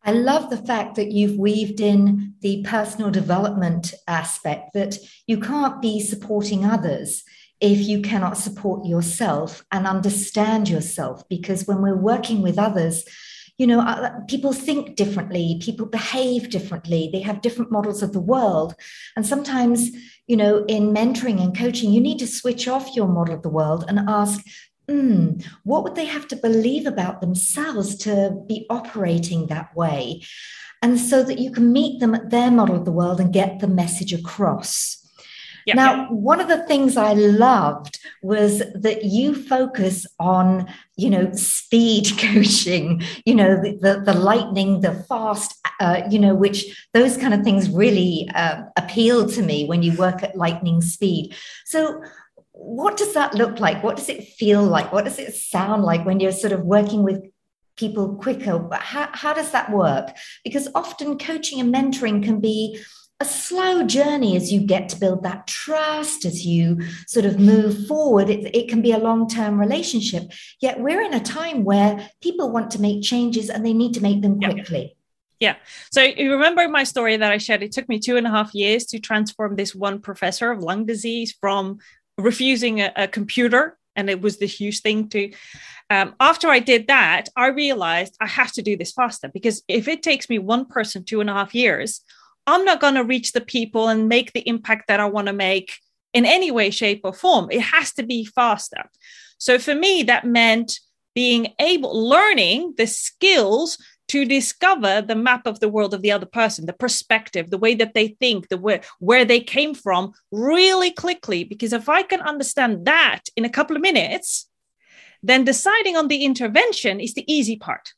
I 0.05 0.11
love 0.11 0.51
the 0.51 0.57
fact 0.57 0.95
that 0.95 1.11
you've 1.11 1.39
weaved 1.39 1.81
in 1.81 2.35
the 2.41 2.63
personal 2.63 3.09
development 3.09 3.93
aspect 4.07 4.73
that 4.75 4.97
you 5.25 5.39
can't 5.39 5.81
be 5.81 5.99
supporting 5.99 6.63
others 6.63 7.23
if 7.59 7.79
you 7.79 8.01
cannot 8.01 8.37
support 8.37 8.85
yourself 8.85 9.65
and 9.71 9.87
understand 9.87 10.69
yourself. 10.69 11.27
Because 11.27 11.65
when 11.65 11.81
we're 11.81 11.95
working 11.95 12.43
with 12.43 12.59
others, 12.59 13.03
you 13.57 13.65
know, 13.65 13.79
uh, 13.79 14.11
people 14.27 14.51
think 14.51 14.95
differently, 14.95 15.57
people 15.61 15.85
behave 15.85 16.49
differently, 16.49 17.09
they 17.11 17.21
have 17.21 17.41
different 17.41 17.71
models 17.71 18.03
of 18.03 18.11
the 18.11 18.19
world. 18.19 18.75
And 19.15 19.25
sometimes, 19.25 19.91
you 20.27 20.35
know, 20.35 20.65
in 20.65 20.93
mentoring 20.93 21.41
and 21.41 21.57
coaching, 21.57 21.91
you 21.91 22.01
need 22.01 22.19
to 22.19 22.27
switch 22.27 22.67
off 22.67 22.95
your 22.95 23.07
model 23.07 23.33
of 23.33 23.43
the 23.43 23.49
world 23.49 23.85
and 23.87 23.97
ask, 24.09 24.45
mm, 24.87 25.45
what 25.63 25.83
would 25.83 25.95
they 25.95 26.05
have 26.05 26.27
to 26.29 26.35
believe 26.35 26.85
about 26.85 27.21
themselves 27.21 27.95
to 27.97 28.41
be 28.47 28.65
operating 28.69 29.47
that 29.47 29.75
way? 29.75 30.21
And 30.81 30.99
so 30.99 31.23
that 31.23 31.39
you 31.39 31.51
can 31.51 31.71
meet 31.71 31.99
them 31.99 32.13
at 32.13 32.29
their 32.29 32.51
model 32.51 32.75
of 32.75 32.85
the 32.85 32.91
world 32.91 33.19
and 33.19 33.33
get 33.33 33.59
the 33.59 33.67
message 33.67 34.13
across. 34.13 35.01
Yep, 35.65 35.75
now, 35.75 36.01
yep. 36.01 36.11
one 36.11 36.39
of 36.39 36.47
the 36.47 36.63
things 36.67 36.95
I 36.95 37.13
loved 37.13 37.97
was 38.21 38.59
that 38.75 39.03
you 39.03 39.33
focus 39.33 40.05
on, 40.19 40.71
you 40.95 41.09
know, 41.09 41.31
speed 41.33 42.07
coaching, 42.19 43.01
you 43.25 43.33
know, 43.33 43.59
the, 43.59 43.77
the, 43.81 44.01
the 44.01 44.13
lightning, 44.13 44.81
the 44.81 44.93
fast, 44.93 45.55
uh, 45.79 46.03
you 46.09 46.19
know, 46.19 46.35
which 46.35 46.87
those 46.93 47.17
kind 47.17 47.33
of 47.33 47.41
things 47.41 47.69
really 47.69 48.29
uh, 48.35 48.61
appeal 48.77 49.27
to 49.29 49.41
me 49.41 49.65
when 49.65 49.81
you 49.81 49.97
work 49.97 50.21
at 50.21 50.37
lightning 50.37 50.81
speed. 50.81 51.35
So, 51.65 52.03
what 52.57 52.95
does 52.95 53.13
that 53.13 53.33
look 53.33 53.59
like? 53.59 53.83
What 53.83 53.97
does 53.97 54.09
it 54.09 54.23
feel 54.23 54.63
like? 54.63 54.91
What 54.93 55.05
does 55.05 55.19
it 55.19 55.35
sound 55.35 55.83
like 55.83 56.05
when 56.05 56.19
you're 56.19 56.31
sort 56.31 56.53
of 56.53 56.61
working 56.61 57.03
with 57.03 57.21
people 57.75 58.15
quicker? 58.15 58.69
How, 58.71 59.09
how 59.11 59.33
does 59.33 59.51
that 59.51 59.71
work? 59.71 60.15
Because 60.43 60.69
often 60.73 61.17
coaching 61.17 61.59
and 61.59 61.73
mentoring 61.73 62.23
can 62.23 62.39
be 62.39 62.79
a 63.19 63.25
slow 63.25 63.85
journey 63.85 64.37
as 64.37 64.51
you 64.53 64.61
get 64.61 64.87
to 64.89 64.99
build 64.99 65.23
that 65.23 65.47
trust, 65.47 66.23
as 66.25 66.45
you 66.45 66.81
sort 67.07 67.25
of 67.25 67.39
move 67.39 67.87
forward. 67.87 68.29
It, 68.29 68.55
it 68.55 68.69
can 68.69 68.81
be 68.81 68.93
a 68.93 68.97
long 68.97 69.27
term 69.27 69.59
relationship. 69.59 70.23
Yet 70.61 70.79
we're 70.79 71.01
in 71.01 71.13
a 71.13 71.19
time 71.19 71.65
where 71.65 72.09
people 72.21 72.51
want 72.51 72.71
to 72.71 72.81
make 72.81 73.03
changes 73.03 73.49
and 73.49 73.65
they 73.65 73.73
need 73.73 73.93
to 73.95 74.01
make 74.01 74.21
them 74.21 74.39
quickly. 74.39 74.95
Yeah. 75.41 75.55
So 75.91 76.01
you 76.01 76.31
remember 76.31 76.67
my 76.69 76.85
story 76.85 77.17
that 77.17 77.31
I 77.31 77.37
shared? 77.37 77.63
It 77.63 77.73
took 77.73 77.89
me 77.89 77.99
two 77.99 78.15
and 78.15 78.25
a 78.25 78.29
half 78.29 78.55
years 78.55 78.85
to 78.87 78.99
transform 78.99 79.57
this 79.57 79.75
one 79.75 79.99
professor 79.99 80.51
of 80.51 80.59
lung 80.59 80.85
disease 80.85 81.35
from 81.39 81.79
refusing 82.17 82.81
a, 82.81 82.91
a 82.95 83.07
computer 83.07 83.77
and 83.95 84.09
it 84.09 84.21
was 84.21 84.37
this 84.37 84.59
huge 84.59 84.81
thing 84.81 85.09
to 85.09 85.31
um, 85.89 86.15
after 86.19 86.47
i 86.47 86.59
did 86.59 86.87
that 86.87 87.29
i 87.35 87.47
realized 87.47 88.15
i 88.21 88.27
have 88.27 88.51
to 88.51 88.61
do 88.61 88.77
this 88.77 88.91
faster 88.91 89.29
because 89.33 89.63
if 89.67 89.87
it 89.87 90.01
takes 90.01 90.29
me 90.29 90.39
one 90.39 90.65
person 90.65 91.03
two 91.03 91.21
and 91.21 91.29
a 91.29 91.33
half 91.33 91.53
years 91.53 92.01
i'm 92.47 92.65
not 92.65 92.79
going 92.79 92.95
to 92.95 93.03
reach 93.03 93.31
the 93.31 93.41
people 93.41 93.89
and 93.89 94.09
make 94.09 94.31
the 94.33 94.47
impact 94.47 94.87
that 94.87 94.99
i 94.99 95.05
want 95.05 95.27
to 95.27 95.33
make 95.33 95.79
in 96.15 96.25
any 96.25 96.49
way 96.49 96.71
shape 96.71 97.01
or 97.03 97.13
form. 97.13 97.49
It 97.51 97.61
has 97.61 97.91
to 97.95 98.03
be 98.03 98.25
faster. 98.25 98.89
So 99.37 99.59
for 99.59 99.75
me 99.75 100.01
that 100.03 100.25
meant 100.25 100.79
being 101.13 101.53
able 101.59 102.09
learning 102.09 102.73
the 102.77 102.87
skills 102.87 103.77
to 104.07 104.25
discover 104.25 105.01
the 105.01 105.15
map 105.15 105.47
of 105.47 105.59
the 105.59 105.69
world 105.69 105.93
of 105.93 106.01
the 106.01 106.11
other 106.11 106.25
person, 106.25 106.65
the 106.65 106.73
perspective, 106.73 107.49
the 107.49 107.57
way 107.57 107.75
that 107.75 107.93
they 107.93 108.09
think, 108.19 108.49
the 108.49 108.57
way, 108.57 108.81
where 108.99 109.25
they 109.25 109.39
came 109.39 109.73
from 109.73 110.13
really 110.31 110.91
quickly. 110.91 111.43
Because 111.43 111.73
if 111.73 111.89
I 111.89 112.03
can 112.03 112.21
understand 112.21 112.85
that 112.85 113.21
in 113.35 113.45
a 113.45 113.49
couple 113.49 113.75
of 113.75 113.81
minutes, 113.81 114.49
then 115.23 115.43
deciding 115.43 115.97
on 115.97 116.07
the 116.07 116.23
intervention 116.23 116.99
is 116.99 117.15
the 117.15 117.31
easy 117.31 117.57
part. 117.57 117.93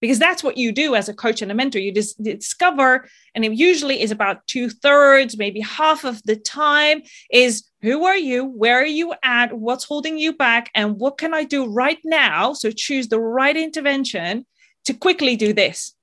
Because 0.00 0.18
that's 0.18 0.42
what 0.42 0.56
you 0.56 0.72
do 0.72 0.94
as 0.94 1.08
a 1.08 1.14
coach 1.14 1.42
and 1.42 1.50
a 1.50 1.54
mentor. 1.54 1.78
You 1.78 1.92
just 1.92 2.20
discover, 2.22 3.08
and 3.34 3.44
it 3.44 3.52
usually 3.52 4.00
is 4.00 4.10
about 4.10 4.46
two 4.46 4.68
thirds, 4.68 5.38
maybe 5.38 5.60
half 5.60 6.04
of 6.04 6.22
the 6.24 6.36
time, 6.36 7.02
is 7.30 7.64
who 7.82 8.04
are 8.04 8.16
you? 8.16 8.44
Where 8.44 8.80
are 8.80 8.86
you 8.86 9.14
at? 9.22 9.52
What's 9.52 9.84
holding 9.84 10.18
you 10.18 10.32
back? 10.32 10.70
And 10.74 10.98
what 10.98 11.18
can 11.18 11.34
I 11.34 11.44
do 11.44 11.66
right 11.66 11.98
now? 12.04 12.52
So 12.52 12.70
choose 12.70 13.08
the 13.08 13.20
right 13.20 13.56
intervention 13.56 14.46
to 14.84 14.94
quickly 14.94 15.36
do 15.36 15.52
this. 15.52 15.94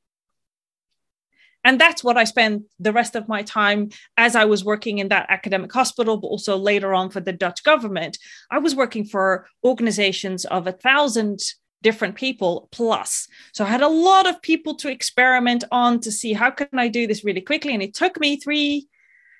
And 1.65 1.79
that's 1.79 2.03
what 2.03 2.17
I 2.17 2.23
spent 2.23 2.63
the 2.79 2.93
rest 2.93 3.15
of 3.15 3.27
my 3.27 3.43
time 3.43 3.89
as 4.17 4.35
I 4.35 4.45
was 4.45 4.63
working 4.63 4.99
in 4.99 5.09
that 5.09 5.25
academic 5.29 5.71
hospital, 5.71 6.17
but 6.17 6.27
also 6.27 6.57
later 6.57 6.93
on 6.93 7.09
for 7.09 7.19
the 7.19 7.33
Dutch 7.33 7.63
government. 7.63 8.17
I 8.49 8.59
was 8.59 8.75
working 8.75 9.03
for 9.03 9.47
organizations 9.63 10.45
of 10.45 10.67
a 10.67 10.71
thousand 10.71 11.39
different 11.81 12.15
people 12.15 12.67
plus. 12.71 13.27
So 13.53 13.63
I 13.63 13.67
had 13.67 13.81
a 13.81 13.87
lot 13.87 14.27
of 14.27 14.41
people 14.41 14.75
to 14.75 14.89
experiment 14.89 15.63
on 15.71 15.99
to 16.01 16.11
see 16.11 16.33
how 16.33 16.51
can 16.51 16.67
I 16.73 16.87
do 16.87 17.07
this 17.07 17.23
really 17.23 17.41
quickly. 17.41 17.73
And 17.73 17.83
it 17.83 17.93
took 17.93 18.19
me 18.19 18.37
three, 18.37 18.87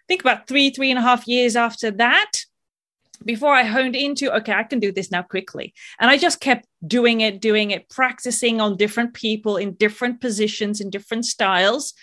think 0.09 0.21
about 0.21 0.47
three, 0.47 0.71
three 0.71 0.89
and 0.89 0.99
a 0.99 1.03
half 1.03 1.25
years 1.27 1.55
after 1.55 1.91
that 1.91 2.31
before 3.23 3.53
I 3.53 3.63
honed 3.63 3.95
into, 3.95 4.33
okay, 4.37 4.53
I 4.53 4.63
can 4.63 4.79
do 4.79 4.91
this 4.91 5.11
now 5.11 5.21
quickly. 5.21 5.73
And 5.99 6.09
I 6.09 6.17
just 6.17 6.39
kept 6.39 6.67
doing 6.85 7.21
it, 7.21 7.39
doing 7.39 7.71
it, 7.71 7.89
practicing 7.89 8.59
on 8.59 8.75
different 8.75 9.13
people 9.13 9.57
in 9.57 9.73
different 9.73 10.19
positions, 10.19 10.81
in 10.81 10.89
different 10.89 11.25
styles 11.25 11.93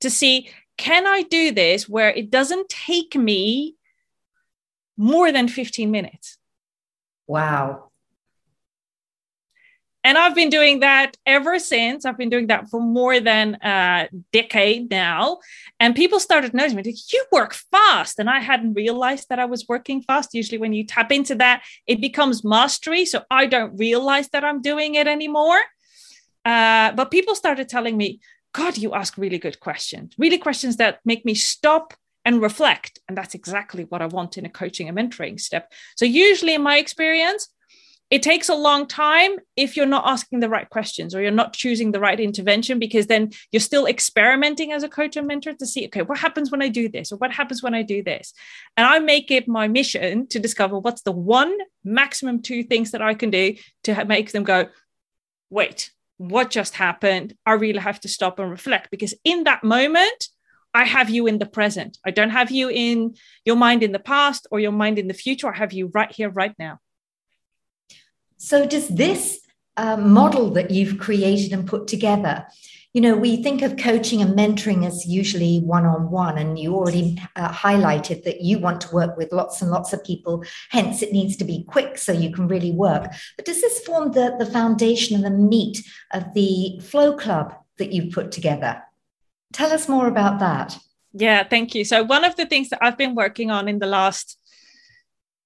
to 0.00 0.10
see 0.10 0.50
can 0.78 1.06
I 1.06 1.22
do 1.22 1.52
this 1.52 1.86
where 1.86 2.08
it 2.08 2.30
doesn't 2.30 2.70
take 2.70 3.14
me 3.14 3.76
more 4.96 5.30
than 5.30 5.46
15 5.46 5.90
minutes? 5.90 6.38
Wow. 7.26 7.89
And 10.02 10.16
I've 10.16 10.34
been 10.34 10.48
doing 10.48 10.80
that 10.80 11.16
ever 11.26 11.58
since. 11.58 12.04
I've 12.04 12.16
been 12.16 12.30
doing 12.30 12.46
that 12.46 12.70
for 12.70 12.80
more 12.80 13.20
than 13.20 13.58
a 13.62 14.08
decade 14.32 14.90
now. 14.90 15.38
And 15.78 15.94
people 15.94 16.18
started 16.18 16.54
noticing 16.54 16.76
me, 16.76 16.94
you 17.12 17.24
work 17.30 17.52
fast. 17.52 18.18
And 18.18 18.30
I 18.30 18.40
hadn't 18.40 18.74
realized 18.74 19.28
that 19.28 19.38
I 19.38 19.44
was 19.44 19.68
working 19.68 20.02
fast. 20.02 20.32
Usually, 20.32 20.58
when 20.58 20.72
you 20.72 20.84
tap 20.86 21.12
into 21.12 21.34
that, 21.36 21.62
it 21.86 22.00
becomes 22.00 22.42
mastery. 22.44 23.04
So 23.04 23.22
I 23.30 23.46
don't 23.46 23.76
realize 23.78 24.28
that 24.30 24.44
I'm 24.44 24.62
doing 24.62 24.94
it 24.94 25.06
anymore. 25.06 25.60
Uh, 26.44 26.92
but 26.92 27.10
people 27.10 27.34
started 27.34 27.68
telling 27.68 27.96
me, 27.96 28.20
God, 28.52 28.78
you 28.78 28.94
ask 28.94 29.18
really 29.18 29.38
good 29.38 29.60
questions, 29.60 30.14
really 30.18 30.38
questions 30.38 30.76
that 30.78 31.00
make 31.04 31.24
me 31.24 31.34
stop 31.34 31.94
and 32.24 32.42
reflect. 32.42 32.98
And 33.06 33.16
that's 33.16 33.34
exactly 33.34 33.84
what 33.84 34.02
I 34.02 34.06
want 34.06 34.38
in 34.38 34.46
a 34.46 34.50
coaching 34.50 34.88
and 34.88 34.96
mentoring 34.96 35.38
step. 35.38 35.72
So, 35.96 36.06
usually, 36.06 36.54
in 36.54 36.62
my 36.62 36.78
experience, 36.78 37.48
it 38.10 38.22
takes 38.24 38.48
a 38.48 38.54
long 38.54 38.86
time 38.86 39.36
if 39.56 39.76
you're 39.76 39.86
not 39.86 40.06
asking 40.06 40.40
the 40.40 40.48
right 40.48 40.68
questions 40.68 41.14
or 41.14 41.22
you're 41.22 41.30
not 41.30 41.52
choosing 41.52 41.92
the 41.92 42.00
right 42.00 42.18
intervention 42.18 42.78
because 42.78 43.06
then 43.06 43.30
you're 43.52 43.60
still 43.60 43.86
experimenting 43.86 44.72
as 44.72 44.82
a 44.82 44.88
coach 44.88 45.16
and 45.16 45.26
mentor 45.26 45.52
to 45.54 45.66
see 45.66 45.86
okay 45.86 46.02
what 46.02 46.18
happens 46.18 46.50
when 46.50 46.62
i 46.62 46.68
do 46.68 46.88
this 46.88 47.12
or 47.12 47.16
what 47.16 47.32
happens 47.32 47.62
when 47.62 47.74
i 47.74 47.82
do 47.82 48.02
this 48.02 48.34
and 48.76 48.86
i 48.86 48.98
make 48.98 49.30
it 49.30 49.48
my 49.48 49.68
mission 49.68 50.26
to 50.26 50.38
discover 50.38 50.78
what's 50.78 51.02
the 51.02 51.12
one 51.12 51.56
maximum 51.84 52.42
two 52.42 52.62
things 52.62 52.90
that 52.90 53.02
i 53.02 53.14
can 53.14 53.30
do 53.30 53.54
to 53.84 54.04
make 54.04 54.32
them 54.32 54.44
go 54.44 54.66
wait 55.48 55.90
what 56.18 56.50
just 56.50 56.74
happened 56.74 57.34
i 57.46 57.52
really 57.52 57.78
have 57.78 58.00
to 58.00 58.08
stop 58.08 58.38
and 58.38 58.50
reflect 58.50 58.90
because 58.90 59.14
in 59.24 59.44
that 59.44 59.64
moment 59.64 60.28
I 60.72 60.84
have 60.84 61.10
you 61.10 61.26
in 61.26 61.40
the 61.40 61.46
present. 61.46 61.98
I 62.06 62.12
don't 62.12 62.30
have 62.30 62.52
you 62.52 62.70
in 62.70 63.16
your 63.44 63.56
mind 63.56 63.82
in 63.82 63.90
the 63.90 63.98
past 63.98 64.46
or 64.52 64.60
your 64.60 64.70
mind 64.70 65.00
in 65.00 65.08
the 65.08 65.14
future. 65.14 65.52
I 65.52 65.56
have 65.56 65.72
you 65.72 65.90
right 65.92 66.12
here, 66.12 66.30
right 66.30 66.54
now. 66.60 66.78
So, 68.42 68.64
does 68.64 68.88
this 68.88 69.38
uh, 69.76 69.98
model 69.98 70.48
that 70.52 70.70
you've 70.70 70.98
created 70.98 71.52
and 71.52 71.68
put 71.68 71.86
together, 71.86 72.46
you 72.94 73.02
know, 73.02 73.14
we 73.14 73.42
think 73.42 73.60
of 73.60 73.76
coaching 73.76 74.22
and 74.22 74.36
mentoring 74.36 74.86
as 74.86 75.06
usually 75.06 75.60
one 75.60 75.84
on 75.84 76.10
one, 76.10 76.38
and 76.38 76.58
you 76.58 76.74
already 76.74 77.22
uh, 77.36 77.50
highlighted 77.50 78.24
that 78.24 78.40
you 78.40 78.58
want 78.58 78.80
to 78.80 78.94
work 78.94 79.14
with 79.18 79.30
lots 79.30 79.60
and 79.60 79.70
lots 79.70 79.92
of 79.92 80.02
people. 80.04 80.42
Hence, 80.70 81.02
it 81.02 81.12
needs 81.12 81.36
to 81.36 81.44
be 81.44 81.64
quick 81.64 81.98
so 81.98 82.12
you 82.12 82.32
can 82.32 82.48
really 82.48 82.72
work. 82.72 83.12
But 83.36 83.44
does 83.44 83.60
this 83.60 83.80
form 83.80 84.12
the, 84.12 84.34
the 84.38 84.46
foundation 84.46 85.14
and 85.16 85.24
the 85.24 85.38
meat 85.38 85.86
of 86.10 86.32
the 86.32 86.80
Flow 86.82 87.14
Club 87.18 87.54
that 87.76 87.92
you've 87.92 88.14
put 88.14 88.32
together? 88.32 88.82
Tell 89.52 89.70
us 89.70 89.86
more 89.86 90.08
about 90.08 90.38
that. 90.38 90.78
Yeah, 91.12 91.46
thank 91.46 91.74
you. 91.74 91.84
So, 91.84 92.04
one 92.04 92.24
of 92.24 92.36
the 92.36 92.46
things 92.46 92.70
that 92.70 92.78
I've 92.80 92.96
been 92.96 93.14
working 93.14 93.50
on 93.50 93.68
in 93.68 93.80
the 93.80 93.86
last 93.86 94.39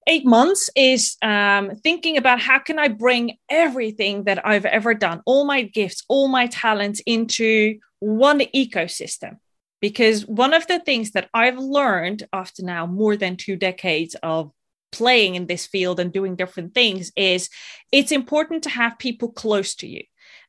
eight 0.06 0.26
months 0.26 0.70
is 0.76 1.16
um, 1.22 1.76
thinking 1.76 2.16
about 2.16 2.40
how 2.40 2.58
can 2.58 2.78
I 2.78 2.88
bring 2.88 3.38
everything 3.50 4.24
that 4.24 4.46
I've 4.46 4.66
ever 4.66 4.94
done, 4.94 5.22
all 5.26 5.44
my 5.44 5.62
gifts, 5.62 6.04
all 6.08 6.28
my 6.28 6.46
talents 6.46 7.00
into 7.06 7.78
one 8.00 8.40
ecosystem. 8.40 9.38
Because 9.80 10.26
one 10.26 10.54
of 10.54 10.66
the 10.66 10.80
things 10.80 11.10
that 11.12 11.28
I've 11.34 11.58
learned 11.58 12.26
after 12.32 12.62
now 12.62 12.86
more 12.86 13.16
than 13.16 13.36
two 13.36 13.56
decades 13.56 14.16
of 14.22 14.50
playing 14.92 15.34
in 15.34 15.46
this 15.46 15.66
field 15.66 16.00
and 16.00 16.12
doing 16.12 16.36
different 16.36 16.72
things 16.72 17.12
is 17.16 17.50
it's 17.92 18.12
important 18.12 18.62
to 18.62 18.70
have 18.70 18.98
people 18.98 19.30
close 19.30 19.74
to 19.74 19.86
you 19.86 20.02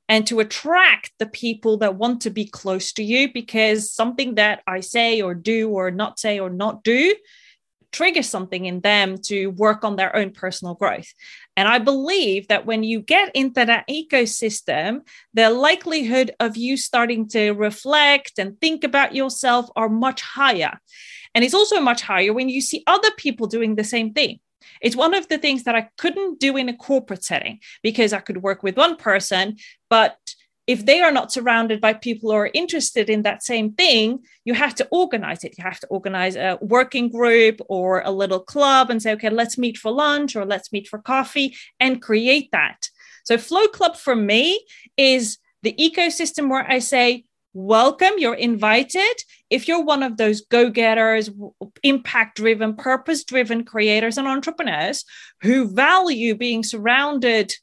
and 0.08 0.28
to 0.28 0.40
attract 0.40 1.12
the 1.18 1.26
people 1.26 1.78
that 1.78 1.96
want 1.96 2.22
to 2.22 2.30
be 2.30 2.46
close 2.46 2.94
to 2.94 3.04
you 3.04 3.34
because 3.34 3.92
something 3.92 4.36
that 4.36 4.62
I 4.68 4.82
say 4.82 5.22
or 5.22 5.34
do 5.34 5.70
or 5.70 5.90
not 5.92 6.20
say 6.20 6.40
or 6.40 6.50
not 6.50 6.84
do 6.84 7.16
trigger 7.96 8.22
something 8.22 8.66
in 8.66 8.82
them 8.82 9.18
to 9.18 9.48
work 9.48 9.86
on 9.86 9.96
their 9.96 10.14
own 10.14 10.32
personal 10.32 10.74
growth. 10.74 11.14
And 11.56 11.66
I 11.66 11.80
believe 11.80 12.50
that 12.50 12.66
when 12.66 12.84
you 12.84 13.00
get 13.00 13.34
into 13.34 13.66
that 13.66 13.88
ecosystem, 13.88 15.00
the 15.34 15.50
likelihood 15.50 16.32
of 16.42 16.58
you 16.58 16.76
starting 16.76 17.30
to 17.30 17.52
reflect 17.52 18.34
and 18.38 18.60
think 18.60 18.84
about 18.84 19.16
yourself 19.16 19.70
are 19.78 19.88
much 19.88 20.22
higher. 20.22 20.78
And 21.34 21.46
it's 21.46 21.54
also 21.54 21.80
much 21.80 22.02
higher 22.02 22.34
when 22.34 22.50
you 22.50 22.60
see 22.60 22.84
other 22.86 23.12
people 23.18 23.48
doing 23.48 23.76
the 23.76 23.84
same 23.86 24.12
thing. 24.12 24.40
It's 24.82 24.96
one 24.96 25.14
of 25.14 25.30
the 25.30 25.38
things 25.38 25.64
that 25.64 25.76
I 25.76 25.88
couldn't 25.98 26.40
do 26.40 26.58
in 26.58 26.68
a 26.68 26.76
corporate 26.76 27.24
setting 27.24 27.60
because 27.82 28.12
I 28.12 28.20
could 28.20 28.44
work 28.44 28.62
with 28.62 28.76
one 28.76 28.98
person, 28.98 29.56
but 29.90 30.18
if 30.68 30.86
they 30.86 31.00
are 31.02 31.12
not 31.12 31.32
surrounded 31.32 31.80
by 31.80 31.94
people 31.94 32.32
who 32.32 32.38
are 32.38 32.50
interested 32.54 33.10
in 33.10 33.22
that 33.22 33.44
same 33.44 33.74
thing, 33.74 34.20
you 34.46 34.54
have 34.54 34.74
to 34.76 34.88
organize 34.92 35.44
it. 35.44 35.58
You 35.58 35.64
have 35.64 35.80
to 35.82 35.88
organize 35.88 36.36
a 36.36 36.58
working 36.62 37.10
group 37.10 37.62
or 37.70 38.02
a 38.02 38.12
little 38.12 38.40
club 38.40 38.90
and 38.90 39.02
say, 39.02 39.14
okay, 39.14 39.30
let's 39.30 39.58
meet 39.58 39.78
for 39.78 39.92
lunch 39.92 40.36
or 40.36 40.46
let's 40.46 40.72
meet 40.72 40.88
for 40.88 41.00
coffee 41.00 41.56
and 41.80 42.02
create 42.02 42.50
that. 42.52 42.90
So, 43.24 43.38
Flow 43.38 43.68
Club 43.68 43.96
for 43.96 44.16
me 44.16 44.66
is 44.98 45.38
the 45.62 45.74
ecosystem 45.74 46.50
where 46.50 46.70
I 46.70 46.80
say, 46.80 47.26
welcome, 47.54 48.12
you're 48.18 48.36
invited. 48.36 49.16
If 49.50 49.68
you're 49.68 49.84
one 49.84 50.04
of 50.04 50.18
those 50.18 50.42
go 50.42 50.70
getters, 50.70 51.30
impact 51.84 52.38
driven, 52.38 52.76
purpose 52.76 53.24
driven 53.24 53.64
creators 53.64 54.18
and 54.18 54.28
entrepreneurs 54.28 55.06
who 55.42 55.74
value 55.74 56.36
being 56.36 56.64
surrounded 56.64 57.54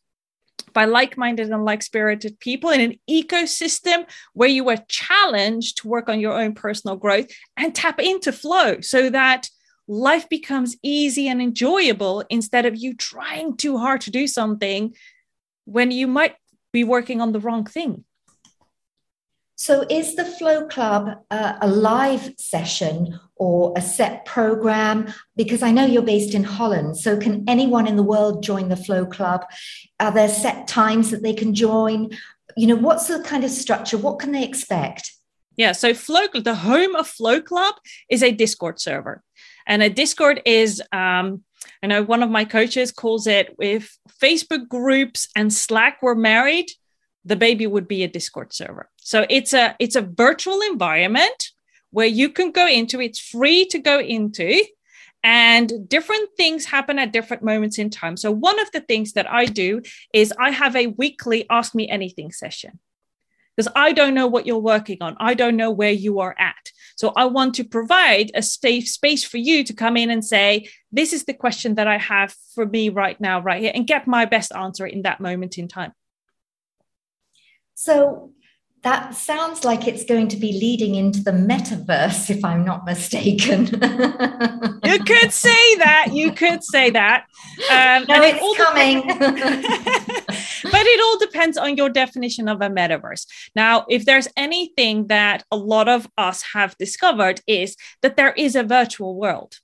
by 0.73 0.85
like 0.85 1.17
minded 1.17 1.51
and 1.51 1.65
like 1.65 1.83
spirited 1.83 2.39
people 2.41 2.71
in 2.71 2.81
an 2.81 2.99
ecosystem 3.09 4.09
where 4.35 4.49
you 4.49 4.69
are 4.69 4.79
challenged 4.89 5.79
to 5.79 5.89
work 5.89 6.09
on 6.09 6.21
your 6.21 6.41
own 6.41 6.55
personal 6.55 6.97
growth 6.97 7.27
and 7.57 7.75
tap 7.75 7.99
into 8.01 8.33
flow 8.33 8.81
so 8.81 9.11
that 9.11 9.49
life 9.89 10.29
becomes 10.29 10.77
easy 10.83 11.29
and 11.29 11.43
enjoyable 11.43 12.25
instead 12.31 12.67
of 12.67 12.77
you 12.77 12.95
trying 12.95 13.57
too 13.57 13.79
hard 13.79 14.01
to 14.03 14.11
do 14.11 14.27
something 14.27 14.95
when 15.65 15.91
you 15.91 16.07
might 16.07 16.35
be 16.73 16.85
working 16.85 17.21
on 17.21 17.33
the 17.33 17.41
wrong 17.41 17.65
thing. 17.65 18.05
So, 19.63 19.87
is 19.89 20.17
the 20.17 20.25
Flow 20.25 20.67
Club 20.67 21.23
uh, 21.31 21.53
a 21.61 21.69
live 21.69 22.35
session 22.37 23.21
or 23.37 23.73
a 23.77 23.81
set 23.81 24.25
program? 24.25 25.15
Because 25.37 25.63
I 25.63 25.71
know 25.71 25.87
you're 25.87 26.03
based 26.03 26.35
in 26.35 26.43
Holland. 26.43 26.99
So, 26.99 27.17
can 27.17 27.45
anyone 27.47 27.87
in 27.87 27.95
the 27.95 28.03
world 28.03 28.43
join 28.43 28.71
the 28.71 28.77
Flow 28.77 29.07
Club? 29.07 29.45
Are 30.01 30.11
there 30.11 30.29
set 30.29 30.67
times 30.67 31.13
that 31.13 31.23
they 31.23 31.33
can 31.33 31.55
join? 31.55 32.11
You 32.57 32.67
know, 32.67 32.75
what's 32.75 33.07
the 33.07 33.23
kind 33.23 33.45
of 33.45 33.53
structure? 33.53 33.97
What 33.97 34.19
can 34.19 34.33
they 34.33 34.43
expect? 34.43 35.13
Yeah, 35.55 35.71
so 35.71 35.95
Flow, 35.95 36.27
the 36.35 36.57
home 36.57 36.97
of 36.97 37.07
Flow 37.07 37.41
Club 37.41 37.77
is 38.11 38.25
a 38.25 38.33
Discord 38.33 38.81
server. 38.81 39.23
And 39.65 39.81
a 39.81 39.89
Discord 39.89 40.43
is, 40.45 40.83
um, 40.91 41.45
I 41.85 41.87
know 41.87 42.03
one 42.03 42.25
of 42.25 42.31
my 42.31 42.45
coaches 42.45 42.91
calls 42.91 43.29
it 43.29 43.55
if 43.61 43.97
Facebook 44.21 44.67
groups 44.67 45.29
and 45.37 45.53
Slack 45.53 46.03
were 46.03 46.17
married, 46.17 46.73
the 47.25 47.37
baby 47.37 47.69
would 47.69 47.87
be 47.87 48.03
a 48.03 48.09
discord 48.09 48.53
server 48.53 48.89
so 49.05 49.27
it's 49.29 49.53
a 49.53 49.75
it's 49.81 49.97
a 49.97 50.01
virtual 50.01 50.61
environment 50.61 51.51
where 51.91 52.07
you 52.07 52.29
can 52.29 52.53
go 52.53 52.67
into 52.67 53.01
it's 53.01 53.19
free 53.19 53.67
to 53.67 53.79
go 53.79 53.99
into 53.99 54.63
and 55.25 55.89
different 55.89 56.31
things 56.37 56.65
happen 56.65 56.99
at 56.99 57.13
different 57.13 57.43
moments 57.43 57.79
in 57.79 57.91
time. 57.91 58.17
So 58.17 58.33
one 58.33 58.59
of 58.61 58.71
the 58.73 58.81
things 58.81 59.13
that 59.13 59.31
i 59.31 59.45
do 59.45 59.83
is 60.15 60.33
i 60.39 60.51
have 60.51 60.77
a 60.77 60.87
weekly 60.87 61.47
ask 61.51 61.75
me 61.75 61.89
anything 61.89 62.31
session. 62.31 62.79
Because 63.57 63.73
i 63.75 63.93
don't 63.93 64.15
know 64.15 64.29
what 64.29 64.47
you're 64.47 64.59
working 64.59 64.99
on. 65.01 65.17
I 65.19 65.35
don't 65.35 65.57
know 65.57 65.73
where 65.73 65.91
you 65.91 66.21
are 66.21 66.37
at. 66.39 66.71
So 66.95 67.13
i 67.17 67.25
want 67.25 67.55
to 67.57 67.65
provide 67.65 68.31
a 68.35 68.43
safe 68.43 68.89
space 68.89 69.25
for 69.25 69.39
you 69.39 69.65
to 69.65 69.75
come 69.75 69.97
in 69.97 70.11
and 70.11 70.25
say 70.25 70.69
this 70.93 71.13
is 71.13 71.25
the 71.25 71.35
question 71.35 71.75
that 71.75 71.89
i 71.89 71.99
have 71.99 72.35
for 72.55 72.67
me 72.67 72.89
right 72.89 73.21
now 73.21 73.41
right 73.41 73.63
here 73.63 73.73
and 73.75 73.85
get 73.85 74.07
my 74.07 74.27
best 74.27 74.55
answer 74.55 74.87
in 74.87 75.03
that 75.03 75.21
moment 75.21 75.59
in 75.59 75.67
time. 75.67 75.93
So 77.75 78.33
that 78.83 79.15
sounds 79.15 79.65
like 79.65 79.87
it's 79.87 80.05
going 80.05 80.27
to 80.29 80.37
be 80.37 80.53
leading 80.53 80.97
into 80.97 81.23
the 81.23 81.31
metaverse, 81.31 82.31
if 82.31 82.45
I'm 82.45 82.65
not 82.65 82.85
mistaken. 82.85 83.67
you 84.85 84.99
could 85.05 85.33
say 85.33 85.77
that. 85.77 86.09
You 86.13 86.33
could 86.33 86.65
say 86.65 86.91
that. 86.91 87.27
Um, 87.71 88.05
no, 88.09 88.21
it's 88.23 88.41
it 88.43 88.57
coming. 88.57 89.03
but 90.73 90.87
it 90.87 91.01
all 91.01 91.19
depends 91.19 91.57
on 91.57 91.77
your 91.77 91.91
definition 91.91 92.49
of 92.49 92.61
a 92.61 92.69
metaverse. 92.69 93.27
Now, 93.55 93.87
if 93.89 94.05
there's 94.05 94.27
anything 94.37 95.07
that 95.07 95.45
a 95.53 95.57
lot 95.57 95.89
of 95.89 96.09
us 96.19 96.43
have 96.55 96.77
discovered, 96.77 97.41
is 97.47 97.77
that 98.03 98.17
there 98.17 98.33
is 98.33 98.57
a 98.57 98.65
virtual 98.65 99.17
world 99.17 99.59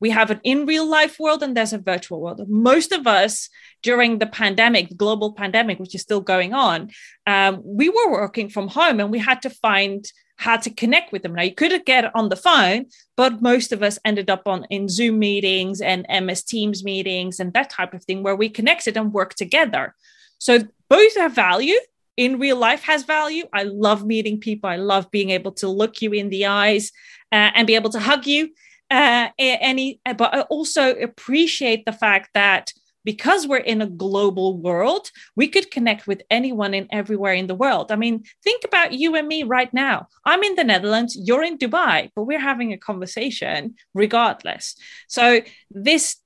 we 0.00 0.10
have 0.10 0.30
an 0.30 0.40
in 0.44 0.66
real 0.66 0.88
life 0.88 1.18
world 1.18 1.42
and 1.42 1.56
there's 1.56 1.72
a 1.72 1.78
virtual 1.78 2.20
world. 2.20 2.42
Most 2.48 2.92
of 2.92 3.06
us 3.06 3.48
during 3.82 4.18
the 4.18 4.26
pandemic, 4.26 4.88
the 4.88 4.94
global 4.94 5.32
pandemic, 5.32 5.78
which 5.78 5.94
is 5.94 6.02
still 6.02 6.20
going 6.20 6.52
on, 6.52 6.90
um, 7.26 7.62
we 7.64 7.88
were 7.88 8.10
working 8.10 8.48
from 8.48 8.68
home 8.68 9.00
and 9.00 9.10
we 9.10 9.18
had 9.18 9.42
to 9.42 9.50
find 9.50 10.04
how 10.38 10.56
to 10.56 10.70
connect 10.70 11.12
with 11.12 11.22
them. 11.22 11.34
Now 11.34 11.42
you 11.42 11.54
could 11.54 11.84
get 11.86 12.14
on 12.14 12.28
the 12.28 12.36
phone, 12.36 12.86
but 13.16 13.40
most 13.40 13.72
of 13.72 13.82
us 13.82 13.98
ended 14.04 14.28
up 14.28 14.42
on 14.46 14.66
in 14.68 14.88
Zoom 14.88 15.18
meetings 15.18 15.80
and 15.80 16.06
MS 16.08 16.44
Teams 16.44 16.84
meetings 16.84 17.40
and 17.40 17.54
that 17.54 17.70
type 17.70 17.94
of 17.94 18.04
thing 18.04 18.22
where 18.22 18.36
we 18.36 18.50
connected 18.50 18.96
and 18.96 19.12
worked 19.12 19.38
together. 19.38 19.94
So 20.38 20.60
both 20.88 21.16
have 21.16 21.32
value. 21.32 21.76
In 22.18 22.38
real 22.38 22.56
life 22.56 22.82
has 22.84 23.02
value. 23.02 23.44
I 23.52 23.64
love 23.64 24.06
meeting 24.06 24.40
people. 24.40 24.70
I 24.70 24.76
love 24.76 25.10
being 25.10 25.28
able 25.28 25.52
to 25.52 25.68
look 25.68 26.00
you 26.00 26.12
in 26.12 26.30
the 26.30 26.46
eyes 26.46 26.90
uh, 27.30 27.50
and 27.54 27.66
be 27.66 27.74
able 27.74 27.90
to 27.90 28.00
hug 28.00 28.26
you 28.26 28.52
uh, 28.90 29.28
any, 29.38 30.00
but 30.04 30.34
I 30.34 30.40
also 30.42 30.94
appreciate 30.94 31.84
the 31.84 31.92
fact 31.92 32.30
that 32.34 32.72
because 33.06 33.46
we're 33.46 33.58
in 33.58 33.80
a 33.80 33.86
global 33.86 34.58
world, 34.58 35.10
we 35.36 35.46
could 35.46 35.70
connect 35.70 36.08
with 36.08 36.22
anyone 36.28 36.74
and 36.74 36.88
everywhere 36.90 37.34
in 37.34 37.46
the 37.46 37.54
world. 37.54 37.92
I 37.92 37.96
mean, 37.96 38.24
think 38.42 38.64
about 38.64 38.92
you 38.92 39.14
and 39.14 39.28
me 39.28 39.44
right 39.44 39.72
now. 39.72 40.08
I'm 40.24 40.42
in 40.42 40.56
the 40.56 40.64
Netherlands, 40.64 41.16
you're 41.16 41.44
in 41.44 41.56
Dubai, 41.56 42.10
but 42.16 42.24
we're 42.24 42.40
having 42.40 42.72
a 42.72 42.78
conversation 42.78 43.76
regardless. 43.94 44.74
So 45.08 45.40
this 45.70 46.16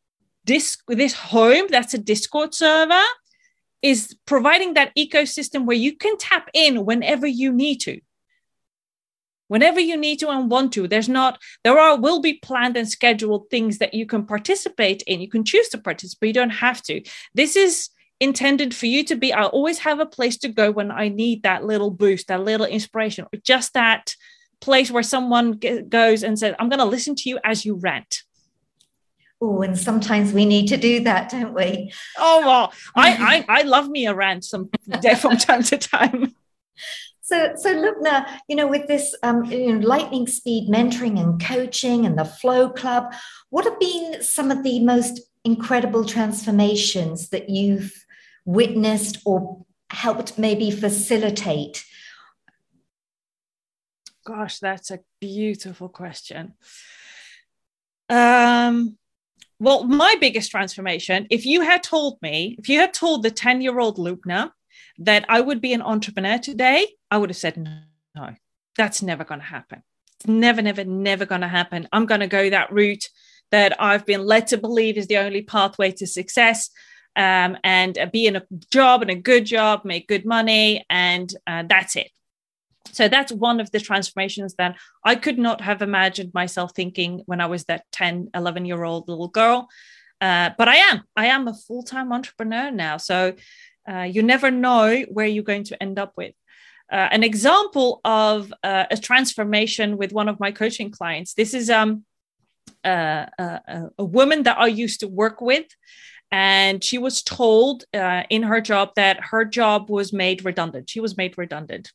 this 0.46 0.78
this 0.88 1.12
home 1.12 1.66
that's 1.68 1.92
a 1.92 1.98
Discord 1.98 2.54
server 2.54 3.06
is 3.82 4.16
providing 4.26 4.74
that 4.74 4.94
ecosystem 4.96 5.66
where 5.66 5.76
you 5.76 5.96
can 5.96 6.16
tap 6.16 6.48
in 6.54 6.86
whenever 6.86 7.26
you 7.26 7.52
need 7.52 7.76
to 7.80 8.00
whenever 9.50 9.80
you 9.80 9.96
need 9.96 10.18
to 10.20 10.28
and 10.28 10.48
want 10.48 10.72
to 10.72 10.86
there's 10.86 11.08
not 11.08 11.38
there 11.64 11.78
are 11.78 11.98
will 11.98 12.20
be 12.20 12.34
planned 12.34 12.76
and 12.76 12.88
scheduled 12.88 13.50
things 13.50 13.78
that 13.78 13.92
you 13.92 14.06
can 14.06 14.24
participate 14.24 15.02
in 15.02 15.20
you 15.20 15.28
can 15.28 15.44
choose 15.44 15.68
to 15.68 15.76
participate 15.76 16.28
you 16.28 16.32
don't 16.32 16.50
have 16.50 16.80
to 16.80 17.02
this 17.34 17.56
is 17.56 17.90
intended 18.20 18.72
for 18.74 18.86
you 18.86 19.02
to 19.02 19.16
be 19.16 19.32
i 19.32 19.44
always 19.44 19.80
have 19.80 19.98
a 19.98 20.06
place 20.06 20.36
to 20.38 20.48
go 20.48 20.70
when 20.70 20.90
i 20.90 21.08
need 21.08 21.42
that 21.42 21.64
little 21.64 21.90
boost 21.90 22.28
that 22.28 22.44
little 22.44 22.66
inspiration 22.66 23.24
or 23.24 23.38
just 23.44 23.74
that 23.74 24.14
place 24.60 24.90
where 24.90 25.02
someone 25.02 25.58
goes 25.88 26.22
and 26.22 26.38
says 26.38 26.54
i'm 26.58 26.68
going 26.68 26.78
to 26.78 26.84
listen 26.84 27.14
to 27.16 27.28
you 27.28 27.38
as 27.44 27.64
you 27.64 27.74
rant 27.74 28.22
Oh, 29.42 29.62
and 29.62 29.78
sometimes 29.78 30.34
we 30.34 30.44
need 30.44 30.66
to 30.66 30.76
do 30.76 31.00
that, 31.04 31.30
don't 31.30 31.54
we? 31.54 31.90
Oh 32.18 32.42
well, 32.44 32.74
I 32.94 33.44
I, 33.48 33.60
I 33.60 33.62
love 33.62 33.88
me 33.88 34.06
a 34.06 34.14
rant 34.14 34.44
some 34.44 34.68
day 35.00 35.14
from 35.14 35.36
time 35.48 35.62
to 35.62 35.78
time. 35.78 36.34
So, 37.30 37.54
so 37.54 37.70
you 38.48 38.56
know, 38.56 38.66
with 38.66 38.88
this 38.88 39.14
um, 39.22 39.44
you 39.44 39.72
know, 39.72 39.86
lightning 39.86 40.26
speed 40.26 40.68
mentoring 40.68 41.20
and 41.20 41.40
coaching 41.40 42.04
and 42.04 42.18
the 42.18 42.24
Flow 42.24 42.68
Club, 42.68 43.14
what 43.50 43.64
have 43.64 43.78
been 43.78 44.20
some 44.20 44.50
of 44.50 44.64
the 44.64 44.80
most 44.80 45.20
incredible 45.44 46.04
transformations 46.04 47.28
that 47.28 47.48
you've 47.48 48.04
witnessed 48.44 49.18
or 49.24 49.64
helped 49.90 50.38
maybe 50.40 50.72
facilitate? 50.72 51.84
Gosh, 54.26 54.58
that's 54.58 54.90
a 54.90 54.98
beautiful 55.20 55.88
question. 55.88 56.54
Um, 58.08 58.98
well, 59.60 59.84
my 59.84 60.16
biggest 60.20 60.50
transformation, 60.50 61.28
if 61.30 61.46
you 61.46 61.60
had 61.60 61.84
told 61.84 62.20
me, 62.22 62.56
if 62.58 62.68
you 62.68 62.80
had 62.80 62.92
told 62.92 63.22
the 63.22 63.30
10 63.30 63.60
year 63.60 63.78
old 63.78 63.98
Loubna 63.98 64.50
that 64.98 65.24
I 65.28 65.40
would 65.40 65.60
be 65.60 65.72
an 65.72 65.82
entrepreneur 65.82 66.38
today, 66.38 66.88
I 67.10 67.18
would 67.18 67.30
have 67.30 67.36
said, 67.36 67.56
no, 68.14 68.34
that's 68.76 69.02
never 69.02 69.24
going 69.24 69.40
to 69.40 69.46
happen. 69.46 69.82
It's 70.16 70.28
never, 70.28 70.62
never, 70.62 70.84
never 70.84 71.26
going 71.26 71.40
to 71.40 71.48
happen. 71.48 71.88
I'm 71.92 72.06
going 72.06 72.20
to 72.20 72.26
go 72.26 72.50
that 72.50 72.72
route 72.72 73.08
that 73.50 73.80
I've 73.80 74.06
been 74.06 74.24
led 74.24 74.48
to 74.48 74.58
believe 74.58 74.96
is 74.96 75.06
the 75.06 75.18
only 75.18 75.42
pathway 75.42 75.92
to 75.92 76.06
success. 76.06 76.70
Um, 77.16 77.58
and 77.64 77.98
be 78.12 78.26
in 78.26 78.36
a 78.36 78.46
job 78.70 79.02
and 79.02 79.10
a 79.10 79.16
good 79.16 79.44
job, 79.44 79.84
make 79.84 80.06
good 80.06 80.24
money, 80.24 80.86
and 80.88 81.32
uh, 81.44 81.64
that's 81.68 81.96
it. 81.96 82.08
So 82.92 83.08
that's 83.08 83.32
one 83.32 83.60
of 83.60 83.70
the 83.72 83.80
transformations 83.80 84.54
that 84.54 84.76
I 85.04 85.16
could 85.16 85.38
not 85.38 85.60
have 85.60 85.82
imagined 85.82 86.32
myself 86.34 86.72
thinking 86.74 87.22
when 87.26 87.40
I 87.40 87.46
was 87.46 87.64
that 87.64 87.84
10, 87.92 88.30
11 88.34 88.64
year 88.64 88.84
old 88.84 89.08
little 89.08 89.28
girl. 89.28 89.68
Uh, 90.20 90.50
but 90.56 90.68
I 90.68 90.76
am. 90.76 91.02
I 91.16 91.26
am 91.26 91.48
a 91.48 91.54
full 91.54 91.82
time 91.82 92.12
entrepreneur 92.12 92.70
now. 92.70 92.96
So 92.96 93.34
uh, 93.90 94.02
you 94.02 94.22
never 94.22 94.50
know 94.50 95.04
where 95.08 95.26
you're 95.26 95.44
going 95.44 95.64
to 95.64 95.82
end 95.82 95.98
up 95.98 96.12
with. 96.16 96.34
Uh, 96.90 97.08
an 97.12 97.22
example 97.22 98.00
of 98.04 98.52
uh, 98.64 98.84
a 98.90 98.96
transformation 98.96 99.96
with 99.96 100.12
one 100.12 100.28
of 100.28 100.40
my 100.40 100.50
coaching 100.50 100.90
clients. 100.90 101.34
This 101.34 101.54
is 101.54 101.70
um, 101.70 102.04
uh, 102.84 103.26
uh, 103.38 103.58
a 103.96 104.04
woman 104.04 104.42
that 104.42 104.58
I 104.58 104.66
used 104.66 105.00
to 105.00 105.08
work 105.08 105.40
with, 105.40 105.66
and 106.32 106.82
she 106.82 106.98
was 106.98 107.22
told 107.22 107.84
uh, 107.94 108.24
in 108.28 108.42
her 108.44 108.60
job 108.60 108.90
that 108.96 109.18
her 109.30 109.44
job 109.44 109.88
was 109.88 110.12
made 110.12 110.44
redundant. 110.44 110.90
She 110.90 111.00
was 111.00 111.16
made 111.16 111.36
redundant. 111.38 111.92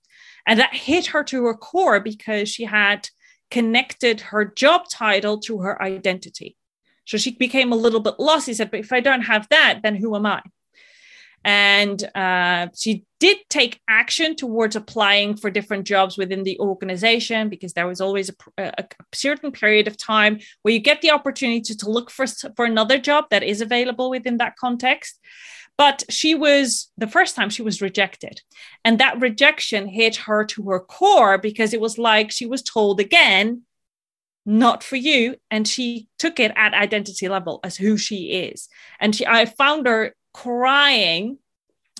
And 0.47 0.59
that 0.59 0.73
hit 0.73 1.07
her 1.07 1.23
to 1.25 1.45
her 1.45 1.55
core 1.55 1.99
because 1.99 2.49
she 2.49 2.65
had 2.65 3.09
connected 3.51 4.21
her 4.21 4.45
job 4.45 4.89
title 4.89 5.39
to 5.39 5.59
her 5.59 5.81
identity. 5.81 6.55
So 7.05 7.17
she 7.17 7.31
became 7.31 7.71
a 7.71 7.77
little 7.77 7.99
bit 7.99 8.19
lost. 8.19 8.47
He 8.47 8.53
said, 8.53 8.71
But 8.71 8.81
if 8.81 8.91
I 8.91 8.99
don't 8.99 9.21
have 9.21 9.47
that, 9.49 9.79
then 9.83 9.95
who 9.95 10.15
am 10.15 10.25
I? 10.25 10.41
And 11.45 12.03
uh, 12.15 12.69
she 12.75 13.03
did 13.19 13.37
take 13.51 13.79
action 13.87 14.35
towards 14.35 14.75
applying 14.75 15.37
for 15.37 15.51
different 15.51 15.85
jobs 15.85 16.17
within 16.17 16.41
the 16.41 16.59
organization 16.59 17.49
because 17.49 17.73
there 17.73 17.85
was 17.85 18.01
always 18.01 18.31
a, 18.57 18.73
a, 18.79 18.85
certain 19.13 19.51
period 19.51 19.87
of 19.87 19.95
time 19.95 20.39
where 20.63 20.73
you 20.73 20.79
get 20.79 21.01
the 21.01 21.11
opportunity 21.11 21.61
to, 21.61 21.77
to 21.77 21.89
look 21.89 22.09
for, 22.09 22.25
for 22.55 22.65
another 22.65 22.97
job 22.97 23.25
that 23.29 23.43
is 23.43 23.61
available 23.61 24.09
within 24.09 24.37
that 24.37 24.57
context. 24.57 25.19
But 25.77 26.03
she 26.09 26.33
was, 26.33 26.91
the 26.97 27.05
first 27.07 27.35
time 27.35 27.51
she 27.51 27.61
was 27.61 27.79
rejected. 27.79 28.41
And 28.83 28.99
that 28.99 29.21
rejection 29.21 29.87
hit 29.87 30.15
her 30.15 30.45
to 30.45 30.63
her 30.69 30.79
core 30.79 31.37
because 31.37 31.75
it 31.75 31.81
was 31.81 31.99
like 31.99 32.31
she 32.31 32.47
was 32.47 32.63
told 32.63 32.99
again, 32.99 33.61
not 34.47 34.83
for 34.83 34.95
you. 34.95 35.35
And 35.51 35.67
she 35.67 36.07
took 36.17 36.39
it 36.39 36.53
at 36.55 36.73
identity 36.73 37.27
level 37.27 37.59
as 37.63 37.77
who 37.77 37.97
she 37.97 38.31
is. 38.31 38.67
And 38.99 39.15
she, 39.15 39.27
I 39.27 39.45
found 39.45 39.85
her 39.85 40.15
crying. 40.35 41.37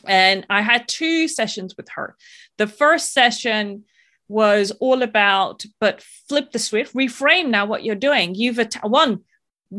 And 0.06 0.46
I 0.50 0.62
had 0.62 0.88
two 0.88 1.28
sessions 1.28 1.76
with 1.78 1.88
her. 1.96 2.16
The 2.58 2.68
first 2.68 3.14
session 3.14 3.86
was 4.28 4.72
all 4.80 5.02
about, 5.04 5.64
but 5.80 6.02
flip 6.02 6.52
the 6.52 6.60
switch, 6.60 6.92
reframe 6.94 7.50
now 7.50 7.66
what 7.66 7.84
you're 7.84 7.96
doing. 7.96 8.36
You've 8.36 8.60
att- 8.60 8.84
one, 8.84 9.22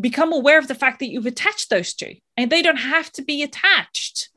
become 0.00 0.32
aware 0.32 0.58
of 0.58 0.68
the 0.68 0.74
fact 0.74 1.00
that 1.00 1.10
you've 1.10 1.26
attached 1.26 1.68
those 1.68 1.94
two, 1.94 2.14
and 2.36 2.50
they 2.50 2.62
don't 2.62 2.78
have 2.94 3.10
to 3.12 3.22
be 3.22 3.42
attached. 3.42 4.30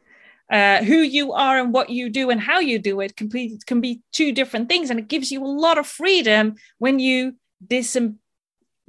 Uh, 0.52 0.84
who 0.84 0.98
you 0.98 1.32
are 1.32 1.60
and 1.60 1.72
what 1.72 1.92
you 1.92 2.10
do 2.10 2.32
and 2.32 2.42
how 2.42 2.60
you 2.60 2.80
do 2.80 3.02
it 3.02 3.16
can 3.16 3.28
be, 3.28 3.60
can 3.68 3.80
be 3.82 4.02
two 4.12 4.32
different 4.32 4.68
things, 4.68 4.90
and 4.90 5.00
it 5.00 5.08
gives 5.08 5.32
you 5.32 5.44
a 5.44 5.56
lot 5.66 5.78
of 5.78 5.86
freedom 5.86 6.56
when 6.80 6.98
you 6.98 7.36
dis- 7.66 7.96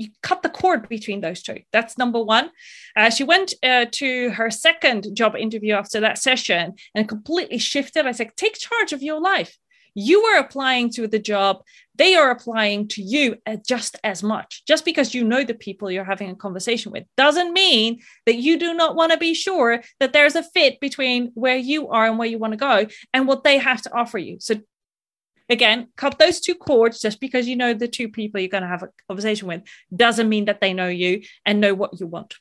you 0.00 0.08
cut 0.22 0.42
the 0.42 0.48
cord 0.48 0.88
between 0.88 1.20
those 1.20 1.42
two. 1.42 1.60
That's 1.72 1.98
number 1.98 2.22
one. 2.22 2.50
Uh, 2.96 3.10
she 3.10 3.24
went 3.24 3.54
uh, 3.62 3.86
to 3.92 4.30
her 4.30 4.50
second 4.50 5.14
job 5.14 5.36
interview 5.36 5.74
after 5.74 6.00
that 6.00 6.18
session 6.18 6.74
and 6.94 7.08
completely 7.08 7.58
shifted. 7.58 8.06
I 8.06 8.12
said, 8.12 8.36
take 8.36 8.58
charge 8.58 8.92
of 8.92 9.02
your 9.02 9.20
life. 9.20 9.56
You 9.94 10.22
are 10.22 10.38
applying 10.38 10.90
to 10.90 11.08
the 11.08 11.18
job, 11.18 11.62
they 11.96 12.14
are 12.14 12.30
applying 12.30 12.88
to 12.88 13.02
you 13.02 13.36
just 13.66 13.96
as 14.04 14.22
much. 14.22 14.62
Just 14.66 14.84
because 14.84 15.14
you 15.14 15.24
know 15.24 15.44
the 15.44 15.54
people 15.54 15.90
you're 15.90 16.04
having 16.04 16.30
a 16.30 16.36
conversation 16.36 16.92
with 16.92 17.04
doesn't 17.16 17.52
mean 17.52 18.00
that 18.24 18.36
you 18.36 18.58
do 18.58 18.72
not 18.72 18.94
want 18.94 19.12
to 19.12 19.18
be 19.18 19.34
sure 19.34 19.82
that 19.98 20.12
there's 20.12 20.36
a 20.36 20.42
fit 20.42 20.80
between 20.80 21.32
where 21.34 21.56
you 21.56 21.88
are 21.88 22.06
and 22.06 22.18
where 22.18 22.28
you 22.28 22.38
want 22.38 22.52
to 22.52 22.56
go 22.56 22.86
and 23.12 23.26
what 23.26 23.42
they 23.42 23.58
have 23.58 23.82
to 23.82 23.92
offer 23.92 24.18
you. 24.18 24.38
So 24.40 24.60
again, 25.50 25.88
cut 25.96 26.18
those 26.18 26.40
two 26.40 26.54
cords 26.54 27.00
just 27.00 27.20
because 27.20 27.48
you 27.48 27.56
know 27.56 27.74
the 27.74 27.88
two 27.88 28.08
people 28.08 28.40
you're 28.40 28.48
going 28.48 28.62
to 28.62 28.68
have 28.68 28.82
a 28.82 28.88
conversation 29.08 29.48
with 29.48 29.62
doesn't 29.94 30.28
mean 30.28 30.46
that 30.46 30.60
they 30.60 30.72
know 30.72 30.88
you 30.88 31.22
and 31.44 31.60
know 31.60 31.74
what 31.74 31.98
you 31.98 32.06
want. 32.06 32.34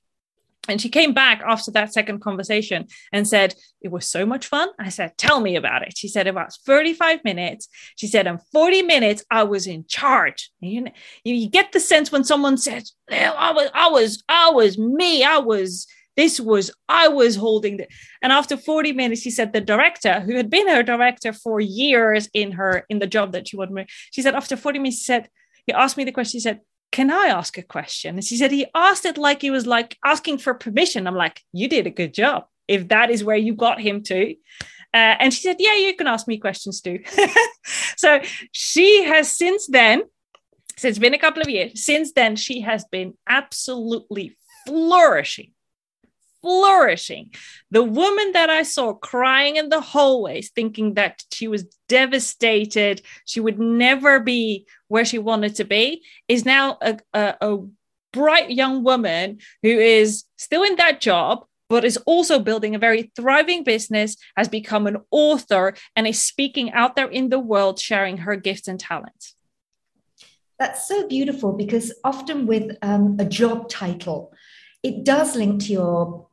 And 0.67 0.79
she 0.79 0.89
came 0.89 1.13
back 1.13 1.41
after 1.45 1.71
that 1.71 1.93
second 1.93 2.19
conversation 2.21 2.87
and 3.11 3.27
said, 3.27 3.55
It 3.81 3.91
was 3.91 4.05
so 4.05 4.25
much 4.25 4.45
fun. 4.45 4.69
I 4.77 4.89
said, 4.89 5.17
Tell 5.17 5.39
me 5.39 5.55
about 5.55 5.81
it. 5.81 5.97
She 5.97 6.07
said, 6.07 6.27
About 6.27 6.53
35 6.53 7.23
minutes. 7.23 7.67
She 7.95 8.07
said, 8.07 8.27
In 8.27 8.37
40 8.51 8.83
minutes, 8.83 9.25
I 9.31 9.43
was 9.43 9.65
in 9.65 9.85
charge. 9.87 10.51
You, 10.59 10.81
know, 10.81 10.91
you 11.23 11.49
get 11.49 11.71
the 11.71 11.79
sense 11.79 12.11
when 12.11 12.23
someone 12.23 12.57
says, 12.57 12.93
I 13.09 13.51
was, 13.51 13.69
I 13.73 13.89
was, 13.89 14.23
I 14.29 14.51
was 14.51 14.77
me. 14.77 15.23
I 15.23 15.39
was 15.39 15.87
this 16.19 16.37
was, 16.37 16.69
I 16.89 17.07
was 17.07 17.37
holding 17.37 17.77
the, 17.77 17.87
and 18.21 18.33
after 18.33 18.57
40 18.57 18.91
minutes, 18.91 19.21
she 19.21 19.31
said 19.31 19.53
the 19.53 19.61
director, 19.61 20.19
who 20.19 20.35
had 20.35 20.49
been 20.49 20.67
her 20.67 20.83
director 20.83 21.31
for 21.31 21.61
years 21.61 22.27
in 22.33 22.51
her, 22.51 22.85
in 22.89 22.99
the 22.99 23.07
job 23.07 23.31
that 23.31 23.47
she 23.47 23.55
wanted, 23.55 23.89
she 24.11 24.21
said, 24.21 24.35
after 24.35 24.57
40 24.57 24.79
minutes, 24.79 24.97
she 24.97 25.05
said, 25.05 25.29
he 25.65 25.71
asked 25.71 25.95
me 25.95 26.03
the 26.03 26.11
question, 26.11 26.35
he 26.39 26.41
said, 26.41 26.59
can 26.91 27.09
I 27.09 27.27
ask 27.27 27.57
a 27.57 27.61
question? 27.61 28.15
And 28.15 28.25
she 28.25 28.35
said, 28.35 28.51
he 28.51 28.65
asked 28.75 29.05
it 29.05 29.17
like 29.17 29.41
he 29.41 29.49
was 29.49 29.65
like 29.65 29.97
asking 30.03 30.39
for 30.39 30.53
permission. 30.53 31.07
I'm 31.07 31.15
like, 31.15 31.41
you 31.53 31.69
did 31.69 31.87
a 31.87 31.97
good 32.01 32.13
job. 32.13 32.47
If 32.67 32.89
that 32.89 33.09
is 33.09 33.23
where 33.23 33.37
you 33.37 33.53
got 33.53 33.79
him 33.79 34.03
to. 34.03 34.31
Uh, 34.93 35.15
and 35.21 35.33
she 35.33 35.43
said, 35.43 35.55
yeah, 35.59 35.75
you 35.75 35.95
can 35.95 36.07
ask 36.07 36.27
me 36.27 36.37
questions 36.37 36.81
too. 36.81 36.99
so 37.97 38.19
she 38.51 39.05
has 39.05 39.31
since 39.31 39.67
then, 39.67 40.01
so 40.75 40.89
it's 40.89 40.99
been 40.99 41.13
a 41.13 41.19
couple 41.25 41.41
of 41.41 41.49
years, 41.49 41.85
since 41.85 42.11
then, 42.11 42.35
she 42.35 42.59
has 42.59 42.83
been 42.91 43.13
absolutely 43.25 44.35
flourishing 44.67 45.53
flourishing. 46.41 47.33
The 47.71 47.83
woman 47.83 48.31
that 48.33 48.49
I 48.49 48.63
saw 48.63 48.93
crying 48.93 49.57
in 49.57 49.69
the 49.69 49.81
hallways, 49.81 50.51
thinking 50.51 50.95
that 50.95 51.23
she 51.31 51.47
was 51.47 51.65
devastated, 51.87 53.01
she 53.25 53.39
would 53.39 53.59
never 53.59 54.19
be 54.19 54.65
where 54.87 55.05
she 55.05 55.19
wanted 55.19 55.55
to 55.55 55.65
be, 55.65 56.03
is 56.27 56.45
now 56.45 56.77
a, 56.81 56.97
a, 57.13 57.35
a 57.41 57.57
bright 58.13 58.51
young 58.51 58.83
woman 58.83 59.39
who 59.61 59.69
is 59.69 60.23
still 60.37 60.63
in 60.63 60.75
that 60.77 61.01
job. 61.01 61.45
But 61.69 61.85
is 61.85 61.97
also 61.97 62.39
building 62.39 62.73
a 62.73 62.79
very 62.79 63.11
thriving 63.15 63.63
business, 63.63 64.17
has 64.35 64.47
become 64.47 64.87
an 64.87 64.97
author, 65.11 65.75
and 65.95 66.07
is 66.07 66.19
speaking 66.19 66.71
out 66.71 66.95
there 66.95 67.07
in 67.07 67.29
the 67.29 67.37
world, 67.37 67.77
sharing 67.77 68.17
her 68.17 68.35
gifts 68.35 68.67
and 68.67 68.79
talents. 68.79 69.35
That's 70.57 70.87
so 70.87 71.07
beautiful 71.07 71.53
because 71.53 71.93
often 72.03 72.47
with 72.47 72.75
um, 72.81 73.17
a 73.19 73.25
job 73.25 73.69
title, 73.69 74.33
it 74.81 75.03
does 75.05 75.35
link 75.35 75.61
to 75.65 75.73
your 75.73 76.28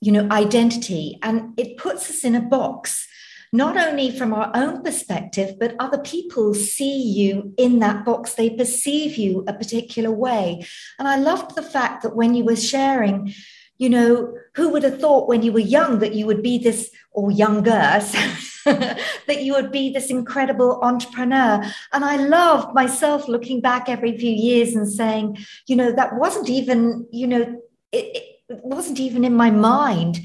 you 0.00 0.12
know, 0.12 0.26
identity 0.30 1.18
and 1.22 1.58
it 1.58 1.76
puts 1.76 2.08
us 2.10 2.24
in 2.24 2.34
a 2.34 2.40
box 2.40 3.06
not 3.52 3.76
only 3.76 4.16
from 4.16 4.32
our 4.32 4.50
own 4.54 4.82
perspective, 4.82 5.56
but 5.58 5.74
other 5.80 5.98
people 5.98 6.54
see 6.54 7.02
you 7.02 7.52
in 7.56 7.80
that 7.80 8.04
box. 8.04 8.34
They 8.34 8.50
perceive 8.50 9.16
you 9.16 9.44
a 9.48 9.52
particular 9.52 10.10
way. 10.10 10.64
And 10.98 11.08
I 11.08 11.16
loved 11.16 11.56
the 11.56 11.62
fact 11.62 12.02
that 12.02 12.14
when 12.14 12.34
you 12.34 12.44
were 12.44 12.56
sharing, 12.56 13.34
you 13.76 13.88
know, 13.88 14.34
who 14.54 14.68
would 14.68 14.84
have 14.84 15.00
thought 15.00 15.28
when 15.28 15.42
you 15.42 15.52
were 15.52 15.58
young 15.58 15.98
that 15.98 16.14
you 16.14 16.26
would 16.26 16.42
be 16.42 16.58
this, 16.58 16.90
or 17.10 17.32
younger, 17.32 17.70
that 18.64 19.42
you 19.42 19.54
would 19.54 19.72
be 19.72 19.90
this 19.90 20.10
incredible 20.10 20.78
entrepreneur? 20.82 21.64
And 21.92 22.04
I 22.04 22.16
loved 22.16 22.72
myself 22.72 23.26
looking 23.26 23.60
back 23.60 23.88
every 23.88 24.16
few 24.16 24.30
years 24.30 24.76
and 24.76 24.88
saying, 24.88 25.38
you 25.66 25.74
know, 25.74 25.90
that 25.90 26.16
wasn't 26.16 26.48
even, 26.48 27.08
you 27.10 27.26
know, 27.26 27.62
it, 27.90 28.16
it 28.16 28.24
wasn't 28.62 29.00
even 29.00 29.24
in 29.24 29.34
my 29.34 29.50
mind 29.50 30.20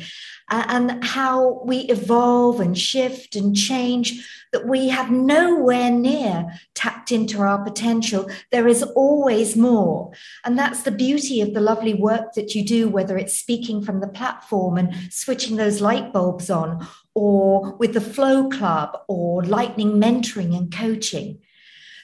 uh, 0.49 0.65
and 0.67 1.03
how 1.03 1.63
we 1.65 1.79
evolve 1.79 2.59
and 2.59 2.77
shift 2.77 3.35
and 3.35 3.55
change, 3.55 4.27
that 4.51 4.67
we 4.67 4.89
have 4.89 5.11
nowhere 5.11 5.89
near 5.89 6.47
tapped 6.75 7.11
into 7.11 7.41
our 7.41 7.63
potential. 7.63 8.29
There 8.51 8.67
is 8.67 8.83
always 8.83 9.55
more. 9.55 10.11
And 10.43 10.57
that's 10.57 10.83
the 10.83 10.91
beauty 10.91 11.41
of 11.41 11.53
the 11.53 11.61
lovely 11.61 11.93
work 11.93 12.33
that 12.33 12.53
you 12.53 12.63
do, 12.63 12.88
whether 12.88 13.17
it's 13.17 13.38
speaking 13.38 13.81
from 13.81 14.01
the 14.01 14.07
platform 14.07 14.77
and 14.77 14.93
switching 15.11 15.55
those 15.55 15.81
light 15.81 16.13
bulbs 16.13 16.49
on, 16.49 16.88
or 17.15 17.75
with 17.77 17.93
the 17.93 18.01
Flow 18.01 18.49
Club, 18.49 18.97
or 19.07 19.43
lightning 19.43 19.93
mentoring 19.93 20.55
and 20.55 20.73
coaching. 20.73 21.39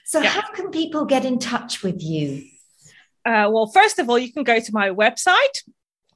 So, 0.04 0.22
yeah. 0.22 0.30
how 0.30 0.52
can 0.52 0.72
people 0.72 1.06
get 1.06 1.26
in 1.26 1.38
touch 1.38 1.84
with 1.84 2.02
you? 2.02 2.44
Uh, 3.24 3.48
well, 3.52 3.68
first 3.68 4.00
of 4.00 4.10
all, 4.10 4.18
you 4.18 4.34
can 4.34 4.44
go 4.44 4.60
to 4.60 4.74
my 4.74 4.90
website, 4.90 5.64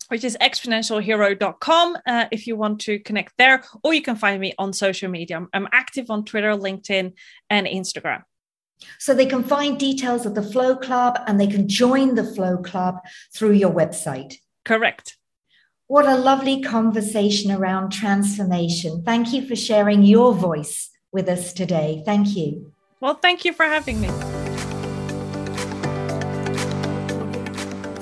which 0.10 0.24
is 0.24 0.38
exponentialhero.com 0.42 1.98
uh, 2.06 2.26
if 2.32 2.48
you 2.48 2.56
want 2.56 2.82
to 2.82 3.00
connect 3.00 3.34
there, 3.38 3.64
or 3.84 3.94
you 3.94 4.02
can 4.02 4.16
find 4.16 4.40
me 4.40 4.54
on 4.58 4.74
social 4.74 5.10
media. 5.10 5.38
I'm, 5.38 5.50
I'm 5.54 5.68
active 5.72 6.10
on 6.10 6.26
Twitter, 6.26 6.52
LinkedIn, 6.52 7.14
and 7.50 7.68
Instagram. 7.68 8.24
So 9.00 9.14
they 9.14 9.26
can 9.26 9.44
find 9.44 9.80
details 9.80 10.26
of 10.26 10.36
the 10.36 10.44
Flow 10.44 10.76
Club 10.76 11.20
and 11.28 11.40
they 11.40 11.48
can 11.48 11.68
join 11.68 12.16
the 12.16 12.24
Flow 12.24 12.58
Club 12.58 13.00
through 13.34 13.54
your 13.54 13.72
website. 13.72 14.36
Correct. 14.64 15.18
What 15.88 16.06
a 16.08 16.18
lovely 16.18 16.62
conversation 16.62 17.52
around 17.52 17.92
transformation. 17.92 19.04
Thank 19.04 19.34
you 19.34 19.48
for 19.48 19.56
sharing 19.56 20.04
your 20.04 20.34
voice 20.34 20.90
with 21.12 21.30
us 21.30 21.54
today. 21.54 22.02
Thank 22.06 22.36
you. 22.36 22.74
Well, 23.00 23.16
thank 23.16 23.46
you 23.46 23.54
for 23.54 23.66
having 23.66 24.02
me. 24.02 24.10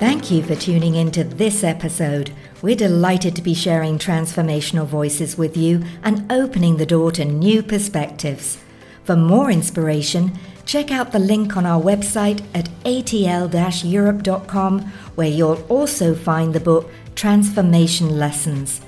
Thank 0.04 0.30
you 0.30 0.44
for 0.44 0.54
tuning 0.54 0.96
into 0.96 1.24
this 1.24 1.64
episode. 1.64 2.34
We're 2.62 2.76
delighted 2.76 3.38
to 3.38 3.42
be 3.42 3.54
sharing 3.54 3.98
transformational 3.98 4.86
voices 4.86 5.38
with 5.38 5.56
you 5.56 5.82
and 6.04 6.30
opening 6.30 6.76
the 6.76 6.86
door 6.86 7.10
to 7.14 7.24
new 7.24 7.64
perspectives. 7.64 8.58
For 9.06 9.16
more 9.16 9.50
inspiration, 9.50 10.38
check 10.66 10.92
out 10.92 11.14
the 11.14 11.20
link 11.20 11.56
on 11.56 11.66
our 11.66 11.82
website 11.82 12.44
at 12.54 12.68
atl 12.84 13.90
europe.com, 13.90 14.82
where 15.16 15.30
you'll 15.30 15.64
also 15.70 16.14
find 16.14 16.54
the 16.54 16.60
book 16.60 16.92
Transformation 17.16 18.20
Lessons. 18.20 18.82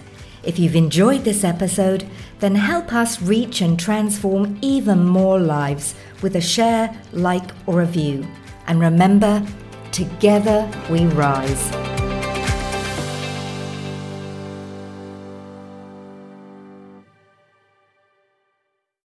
If 0.43 0.60
you've 0.60 0.75
enjoyed 0.75 1.23
this 1.23 1.45
episode, 1.45 2.06
then 2.39 2.56
help 2.56 2.91
us 2.91 3.21
reach 3.21 3.62
and 3.62 3.80
transform 3.80 4.60
even 4.62 5.06
more 5.06 5.39
lives 5.39 5.95
with 6.21 6.36
a 6.36 6.41
share, 6.41 6.93
like, 7.13 7.51
or 7.67 7.80
review. 7.80 8.28
And 8.67 8.82
remember, 8.82 9.47
Together 9.95 10.69
we 10.89 11.05
rise. 11.05 11.85